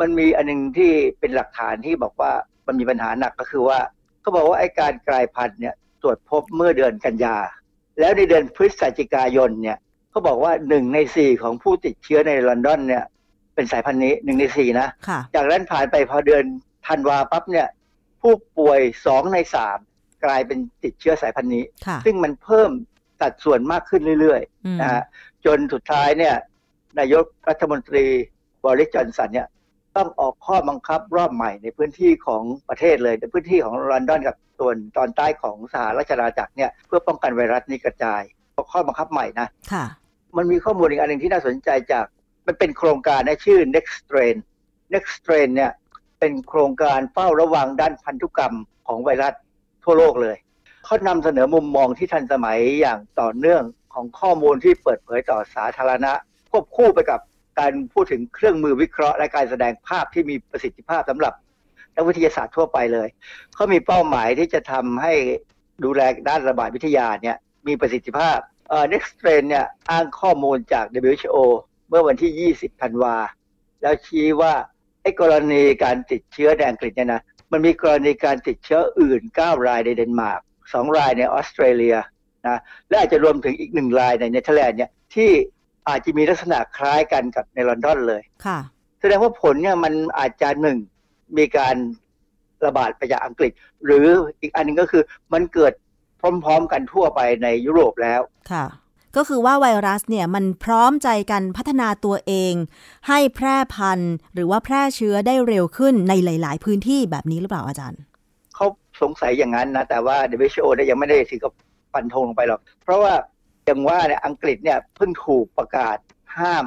[0.00, 2.32] มันมีอันนึงที่เป็นหลักฐานที่บอกว่า
[2.66, 3.78] มันมีปัญหาหนักก็คือว่า
[4.20, 7.36] เขาบอกว่าไอ้การกลายพันธุ์เนี่ยตรวจพบเมื่อเดือนกันยา
[8.00, 9.78] แล้วในเดือนพฤศจิกายนเนี่ย
[10.10, 13.04] เขาบอกว่าหนึ่งในสี่ของผู้ติดเชื้อในลอนดอนเนี่ย
[13.54, 14.88] เป็นสายพันธุ์นี้หนึ่งในสี่นะ
[15.34, 16.44] จากนั้นผ่านไปพอเดือน
[16.86, 17.68] ธันวาปั๊บเนี่ย
[18.22, 19.78] ผู้ป่วยสองในสาม
[20.24, 21.64] กลายเป็นติดเชื้อสายพันธุ์นี้
[22.04, 22.70] ซึ่งมันเพิ่ม
[23.20, 25.02] สัดส่วนมากขึ้นเรื่อยๆนะฮะ
[25.46, 26.34] จนสุดท้ายเนี่ย
[26.98, 28.04] นายกรัฐมนตรี
[28.64, 29.48] บริจอนสันเนี่ย
[29.96, 38.22] ต้องออกข้อบังคับรอบใหม่ในพื้นที่ของประเทศเลยในพื้นที่ของลอนดอนกับส่วนตอนใต้ของสหราชอาณาจักรเนี่ยเพื่อป้องกันไวรัสนี้กระจาย
[38.72, 39.84] ข้อบังคับใหม่นะค่ะ
[40.36, 42.04] มันมีข้อมูลอีกอันหนึ่งที่น่าสนใจจาก
[42.46, 44.36] มันเป็นโครงการนะชื่อ next train
[44.94, 45.72] next train เนี่ย
[46.20, 48.54] เป็นโครงการเฝ้าระวังด้านพันธุกรรม
[48.86, 49.34] ของไวรัส
[49.84, 50.36] ทั่วโลกเลย
[50.84, 53.62] เขานำเสนอมุมมองที่ทันสมัยอย่างต่อเนื่อง
[53.94, 56.12] ของข้อมูลที่เปิดเผยต่อสาธารณะ
[56.50, 57.20] ควบคู่ไปกับ
[57.58, 61.34] การพูดถึงเครื่องมือวิเคราะห์ และการแสดงภาพที่มีประสิทธิภาพสำหรับ
[61.96, 63.08] นักวิทยาศาสตร์ทั่วไปเลย
[63.54, 65.14] เขามีเป้าหมายที่จะทำให้
[65.84, 67.36] ดูแลด้านระบาดวิทยาเนี่ย
[67.66, 68.38] มีประสิทธิภาพ
[68.68, 71.36] เอ่อ Nextstrain เนี่ยอ้างข้อมูลจาก WHO
[71.88, 73.16] เมื่อวันที่ 20 ธันวา
[73.82, 74.54] แล้วชี้ว่า
[75.06, 80.40] ไอ้กรณีการติดเชื้อในอังกฤษเนี่ยนะมันมีกรณีการติดเชื้ออื่น 9 รายในเดนมาร์ก
[80.70, 81.96] 2รายในออสเตรเลีย
[82.46, 85.30] นะและอาจจะรวมถึงอีกหนึ่งรายในเนเธอร์แลนด์เนี่ยที่
[85.88, 88.58] อาจจะมีลักษณะคล้ายกันกับในลอนดอนเลยค่ะ
[89.00, 90.78] แสดงว่าผลเนี่ยมันอาจจะหนึ่ง
[91.38, 91.76] มีการ
[92.64, 93.52] ระบาดไปจากอังกฤษ
[93.84, 94.06] หรือ
[94.40, 95.02] อีกอันนึงก็คือ
[95.32, 95.72] มันเกิด
[96.20, 98.20] พร้อม ๆ กันทั่วไปในยุโรปแล้ว
[98.52, 98.64] ค่ะ
[99.16, 102.54] ก็คือว่าไวรัสเนี่ยมันพร้อมใจกันพัฒนาตัวเอง
[103.08, 108.00] ให้แพร่พันธุ์ หรือว่าแพร่เชื้อได้เร็วขึ้นในหลาย ๆ พื้นที่แบบนี้หรือเปล่าอาจารย์
[108.54, 108.66] เขา
[109.02, 111.52] สงสัยอย่างนั้นนะ แต่ว่า WHO ได้ยังไม่ได้ถึงกับ
[111.92, 113.12] ฟันธงลงไปหรอก เพราะว่า
[113.64, 115.96] อย่างว่าเนี่ยอังกฤษเนี่ยเพิ่งถูกประกาศ
[116.38, 116.64] ห้าม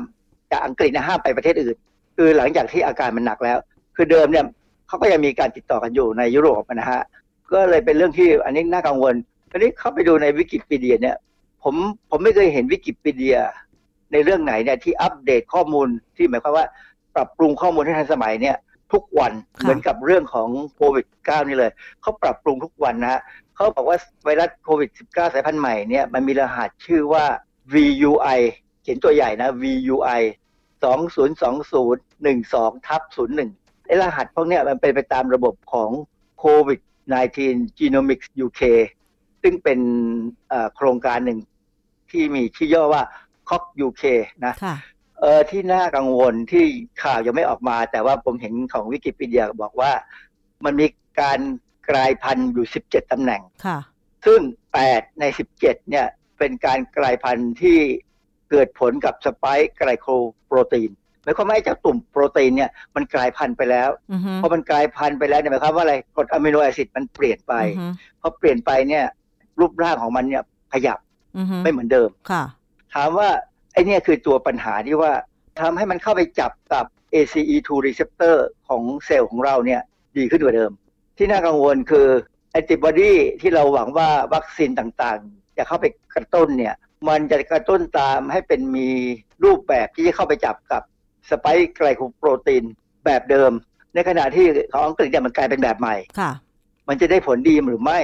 [0.51, 1.75] จากอังกฤษนะห้ามไปประเทศอื่น
[2.17, 3.57] คือหลังจากที่อาการมันหนักแล้ว
[3.95, 4.45] คือเดิมเนี่ย
[4.87, 7.01] เขาก็ยังมีการติดต่อกันอยู่ในยุโรปนะฮะ
[7.53, 9.13] ก็เลยเป็นเรื่องที่อันนี้น่ากังวล
[9.51, 11.15] อันนี้เข้าไปดูในวิกิพีเดียเนี่ย
[11.63, 11.75] ผม
[12.09, 13.37] ผมไม่เคยเห็นวิกิพีเดีย
[14.11, 16.65] ในเรื่องไหนเนี่ยที่อัปเดตข้อมูลที่หมายความว่า
[17.15, 18.57] ปรับปรุงข้อมูลให้ทันสมัยเนี่ย
[18.93, 19.31] ทุกวัน
[19.61, 23.21] เหมือนกับเรื่องของโควิด -19 นี่เลยเขาปรับปรุงทุกวันนะฮะ
[23.55, 27.25] เขาบอกว่าไวรัสโควิด -19 สายพันธุ์ใหม่เนี่ยมันมีรหัสชื่อว่า
[27.73, 28.39] VUI
[28.81, 30.21] เขียนตัวใหญ่นะ VUI
[30.83, 33.01] 202012ทับ
[33.45, 35.89] 01ไอ้รหัสพวกเนี้ยมันเป็นไปตามระบบของ
[36.39, 36.79] โควิด
[37.29, 38.61] 19 Genomics UK
[39.41, 39.79] ซึ่งเป็น
[40.75, 41.39] โครงการหนึ่ง
[42.11, 43.03] ที่มีชื่อย่อว่า
[43.49, 44.03] COC UK
[44.45, 44.53] นะ
[45.19, 46.63] เออที่น่ากังวลที่
[47.03, 49.91] ข่าวยังไม่ออกมา แต่ว่าผมเห็นของวิกิพีเดียบอกว่า
[50.65, 50.87] มันมี
[51.21, 51.39] การ
[51.89, 53.41] กลายพันธุ์อยู่ 17 ตำแหน่ง
[54.25, 54.39] ซึ่ง
[54.81, 55.23] 8 ใน
[55.57, 56.07] 17 เนี่ย
[56.39, 57.77] เป็นการกลายพันธุ์ที่
[58.49, 60.07] เกิดผลกับสไปค์ไกลโค
[60.47, 60.91] โปรตีน
[61.23, 63.89] หมายความว่าจากตุ่มโปรตีนเนี่ยมันกลายพันธุ์ไปแล้ว
[64.41, 67.53] พอมันกลายพันธุ์ไปแล้วเนี่ยหมายความว่าอะไรกรดอะมิโนแอซิดมันเปลี่ยนไป
[68.21, 69.05] พอเปลี่ยนไปเนี่ย
[69.59, 70.43] รูปร่างของมันเนี่ย
[70.73, 70.99] ขยับ
[71.63, 72.09] ไม่เหมือนเดิม
[72.93, 73.29] ถามว่า
[73.73, 75.11] ไอ้นี่คือตัวปัญหาที่ว่า
[75.61, 78.35] ทำให้มันเข้าไปจับกับ ACE2 receptor
[78.67, 79.81] ของเซลล์ของเราเนี่ย
[80.17, 80.71] ดีขึ้นกว่าเดิม
[81.17, 82.07] ที่น่ากังวลคือ
[82.51, 85.85] แอนติบอดีที่เราหวังว่าวัคซีนต่างๆ จะเข้าไป
[86.15, 86.75] กระตุ้นเนี่ย
[87.09, 88.89] มันจะกระตุ้นตามให้เป็นมี
[89.43, 90.81] รูปแบบที่จะเข้าไปจับกับ
[91.29, 92.63] สไปค์ไกลโคโปรตีน
[93.05, 93.51] แบบเดิม
[93.93, 96.31] ในขณะที่ของอังกฤษเนี่ยมันกลายเป็นแบบใหม่ค่ะ
[96.87, 97.99] มันจะได้ผลดีหรือไม่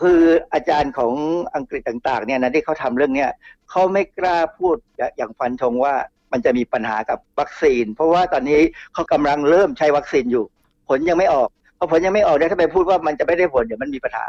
[0.00, 0.20] คือ
[0.52, 1.12] อาจารย์ของ
[1.54, 3.30] อังกฤษต่างๆเนี่ยนะที่เขาทำเรื่องเนี้ย
[3.70, 4.76] เขาไม่กล้าพูด
[5.16, 5.94] อย่างฟันธงว่า
[6.32, 8.60] มันจะมีปัญหากับวัคซีน เพราะว่าตอนนี้
[8.94, 10.44] เขากำลังเริ่มใช้วัคซีนอยู่
[10.88, 14.26] ผลยังไม่ออกพอผลยังไม่ออกเนี่ยถ้าไปพูดว่ามันจะไม่ได้ผลเดี๋ยวมันมีปัญหา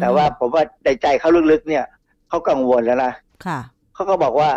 [0.00, 1.84] แต่ว่าผมว่าในใจเขาลึกๆเนี่ย
[2.28, 3.12] เขากังวลแล้วนะ
[3.46, 3.58] ค่ะ
[3.94, 4.50] เขาก็บอกว่า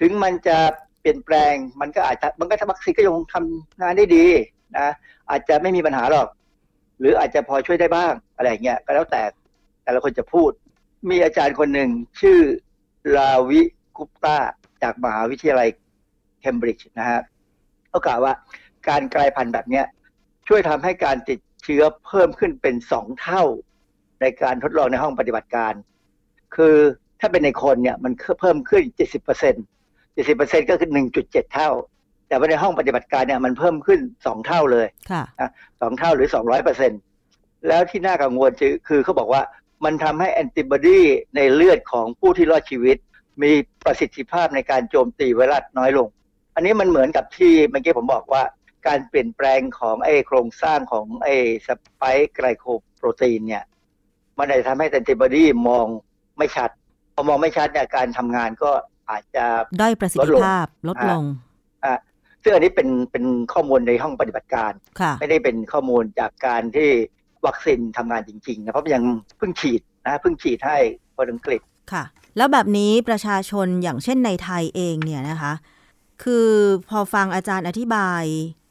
[0.00, 0.58] ถึงมันจะ
[1.00, 4.26] เปลี่ยนแปลงมันก็อาจจะมันก็ทำวัคซีนก็ยังทำงานได้ดี
[4.78, 4.88] นะ
[5.30, 6.28] อาจจะไม่มีปัญหาหรอก
[7.00, 9.22] หรืออาจจะพอช่วยได้บ้างอะไรเงี้ยก็แล้วแต่
[9.88, 10.50] แต่ละคนจะพูด
[11.10, 12.40] มีอาจารย์คนหนึ่งชื่อ
[13.16, 13.62] ลาวิ
[13.96, 14.38] กุปตา
[14.82, 15.68] จากมหาวิทยาลัย
[16.40, 17.20] เคมบริดจ์นะฮะ
[17.88, 18.32] เขากล่าวว่า
[18.88, 19.84] การกลายพันธุ์แบบเนี้ย
[20.48, 23.42] ช่วยทำให้การติดเชื้อเพิ่มขึ้นเป็นสองเท่า
[24.20, 25.72] ในการทดลองในห้องปฏิบัติการ
[26.56, 26.76] คือ
[27.20, 29.08] ถ้าเป็นในคนเนี่ยมันเพิ่มขึ้น 70%จ
[30.16, 30.90] 70%ก็คือ
[31.22, 31.70] 1.7 เท่า
[32.28, 35.22] แต่ว่าในห้องปฏิบัติการเนี่ยมันเพิ่มขึ้น 2 เท่าเลยค่ะ
[35.80, 36.28] สองเท่าหรือ
[36.98, 38.50] 200%แล้วที่น่ากังวล
[38.88, 39.42] คือเขาบอกว่า
[39.84, 41.00] มันทำให้แอนติบอดี
[41.36, 42.96] ในเลือดของผู้ที่รอดชีวิต
[43.42, 43.52] มี
[43.84, 46.08] ประสิทธิภาพในการโจมตีไวรัสน้อยลง
[46.54, 48.42] อันนี้มันเหมือนกับที่เมื่อกี้ผมบอกว่า
[48.86, 51.34] การเปลี่ยนแปลงของไอ้โครงสร้างของไอ้
[51.66, 52.64] สไปค์ไกลโค
[52.96, 53.64] โปรตีนเนี่ย
[54.38, 55.86] มันอาจจะทำให้แอนติบอดีมอง
[56.38, 56.70] ไม่ชัด
[57.14, 58.70] พอมองไม่ชัดเนี่ยการทำงานก็
[59.10, 59.44] อาจจะ
[59.80, 61.24] ด้อยประสิทธิภาพลดลง
[61.84, 61.94] อ่า
[62.42, 66.90] ซึ่งอันนี้เป็นเป็นข้อมูลในห้องปฏิบัติการค่ะไม่ได้เป็นข้อมูลจากการที่
[67.46, 69.04] วัคซีนทำงานจริงๆนะเพราะยัง
[69.38, 70.76] เพิ่งฉีดนะเพิ่งฉีดให้
[71.16, 71.60] คนอังกฤษ
[71.92, 72.04] ค่ะ
[72.36, 75.52] แล้วแบบนี้ประชาชนอย่างเช่นในไทยเองเนี่ยนะคะ
[76.22, 76.48] คือ
[76.90, 78.22] พอฟังอาจารย์อธิบาย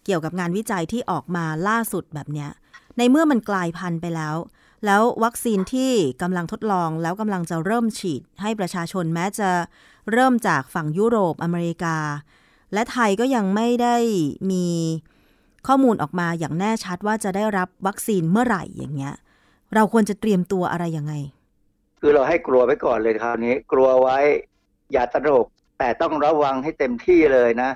[0.05, 2.49] เกี่ยวกับงานวิจัยที่ออกมาล่าสุดแบบเนี้ย
[2.97, 4.35] ในเมื่อมันกลายพันธุ์ไปแล้ว
[4.85, 5.91] แล้ววัคซีนที่
[6.21, 9.49] กำลังทดลองแล้วกำลังจะเริ่มฉีดให้ประชาชนแม้จะ
[10.11, 11.97] เริ่มจากฝั่งยุโรปอเมริกา
[12.73, 13.97] และไทยก็ยังไม่ได้
[14.51, 14.65] มี
[15.67, 19.15] ข้อมูลออกมาอย่างแน่ชัดว่าจะได้รับวัคซีนเมื่อไหร่อย่างเงี้ย
[19.75, 21.13] เราควรจะเตรียมตัวอะไรยังไง
[21.99, 24.17] คือเราให้กลัวไว้ก่อนเลยคราวนี้ กลัวไว้
[24.93, 25.47] อย่าตระหนก
[25.79, 27.71] แต่ต้องระวังให้เต็มที่เลยนะ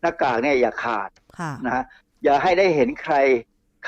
[0.00, 1.84] หน้ากากเนี่ยอย่าขาดค่ะนะฮะ
[2.24, 3.14] อย่าให้ได้เห็นใคร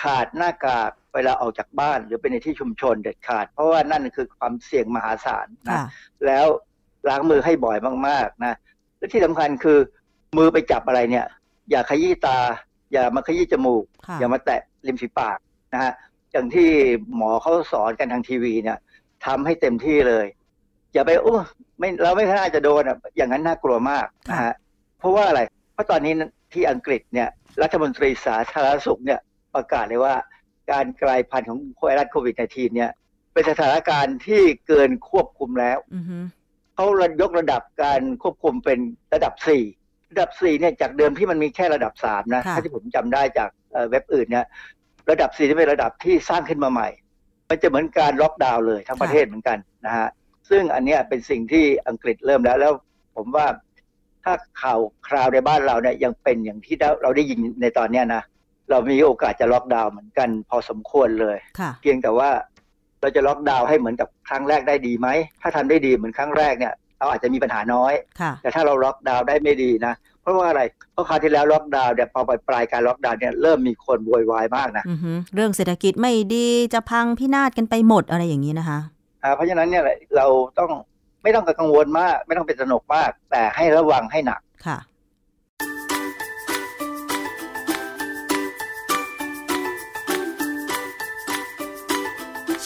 [0.02, 5.84] ขาดหน้ากากเวลาออกจากบ้าน หรือเป็นในที่ชุมชนเด็ดขาด เพราะว่านั่นคือความเสี่ยงมหาศาลนะค่ะ
[6.26, 6.46] แล้ว
[7.08, 7.78] ล้างมือให้บ่อย
[8.08, 8.54] มากๆนะ
[8.98, 9.78] และที่สำคัญคือ
[10.38, 11.26] มือไปจับอะไรเนี่ย
[11.70, 12.38] อย่าขยี้ตา
[12.94, 15.38] อย่ามาขยี้จมูกค่ะอย่ามาแตะริมฝีปาก
[15.72, 15.92] นะฮะ
[16.32, 16.68] อย่างที่
[17.16, 18.78] หมอเขาสอนกันทางทีวีเนี่ย
[19.26, 20.26] ทำให้เต็มที่เลย
[20.92, 21.36] อย่าไปโอ้
[21.78, 24.54] ไม่เราไม่น่าจะโดนอะอย่างนั้นน่ากลัวมากนะฮะ
[24.98, 25.40] เพราะว่าอะไร
[25.72, 26.12] เพราะตอนนี้
[26.52, 27.28] ที่อังกฤษเนี่ย
[27.62, 29.20] รัฐมนตรีสาธารณสุขเนี่ย
[29.54, 30.14] ประกาศเลยว่า
[30.70, 32.90] การกลายพันธุ์ของไวรัสโควิด -19 เนี่ย
[33.32, 36.18] เป็นสถานการณ์ที่เกินควบคุมแล้วอือฮึ
[36.74, 36.86] เขา
[37.22, 38.78] ยกระดับการควบคุมเป็น
[39.14, 39.32] ระดับ
[39.62, 39.83] 4
[40.14, 44.44] ระดับ4เนี่ยจากเดิมที่มันมีแค่ระดับ3นะค่ะถ้าที่ผมจำได้จากเอ่อเว็บอื่นเนี่ย
[45.10, 46.88] ระดับ4ที่เป็นระดับที่สร้างขึ้นมาใหม่
[47.48, 50.08] มันจะเหมือนการล็อกดาวน์เลยทั้งประเทศเหมือนกันนะฮะ
[50.50, 52.72] ซึ่งอันเนี้ยเป็นสิ่งที่อังกฤษเริ่มแล้ว แล้ว
[53.16, 53.46] ผมว่า
[54.24, 58.22] ถ้าข่าวคราวในบ้านเราเนี่ยยังเป็นอย่างที่เราได้ยินในตอนเนี้ยนะ
[58.70, 62.30] เรามีโอกาสจะล็อกดาวน์เหมือนกัน พอสมควรเลยค่ะเพียงแต่ว่า
[63.00, 65.08] เราจะล็อกดาวน์ให้เหมือนกับครั้งแรกได้ดีไหม
[65.40, 66.74] ถ้าทำได้ดีเหมือนครั้งแรกเนี่ย
[67.04, 78.78] เราอาจจะมีปัญหาน้อยค่ะแต่ถ้าเราล็อกดาวน์ได้ไม่ดีนะเพราะว่าอะไรเพราะคราวที่แล้วล็อกดาวน์เนี่ยพอปลายปลายการล็อกดาวน์เนี่ยเริ่มมีคนโวยวายมากนะอือฮึเรื่องเศรษฐกิจไม่ดีจะพังพินาศกันไปหมดอะไรอย่างนี้นะคะ
[79.22, 79.82] อ่าเพราะฉะนั้นเนี่ย
[80.16, 80.26] เรา
[80.58, 80.70] ต้อง
[81.22, 84.78] ไม่ต้องกังวลมาก ไม่ต้องเป็นสนุกมาก แต่ให้ระวังให้หนักค่ะ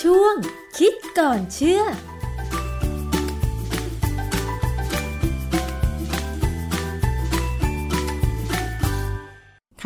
[0.02, 0.34] ช่วง
[0.78, 1.82] คิดก่อนเชื่อ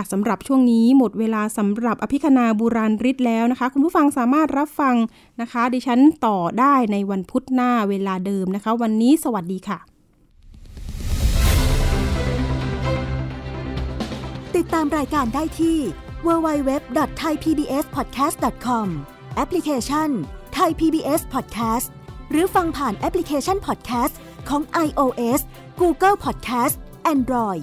[0.03, 4.95] ค่ะสำหรับช่วงนี้หมดเวลาสำหรับอภิคณาบุราริศแล้วนะคะ คุณผู้ฟังสามารถรับฟัง
[5.41, 9.79] นะคะ ดิฉันต่อได้ในวันพุธหน้าเวลาเดิมนะคะ วันนี้สวัสดีค่ะ
[14.57, 15.79] ติดตามรายการได้ที่
[16.27, 18.87] www.thaipbspodcast.com
[19.37, 20.09] แอปพลิเคชัน
[20.59, 21.87] Thai PBS Podcast
[22.31, 24.15] หรือฟังผ่านแอปพลิเคชัน Podcast
[24.49, 25.41] ของ iOS
[25.81, 26.75] Google Podcast
[27.15, 27.63] Android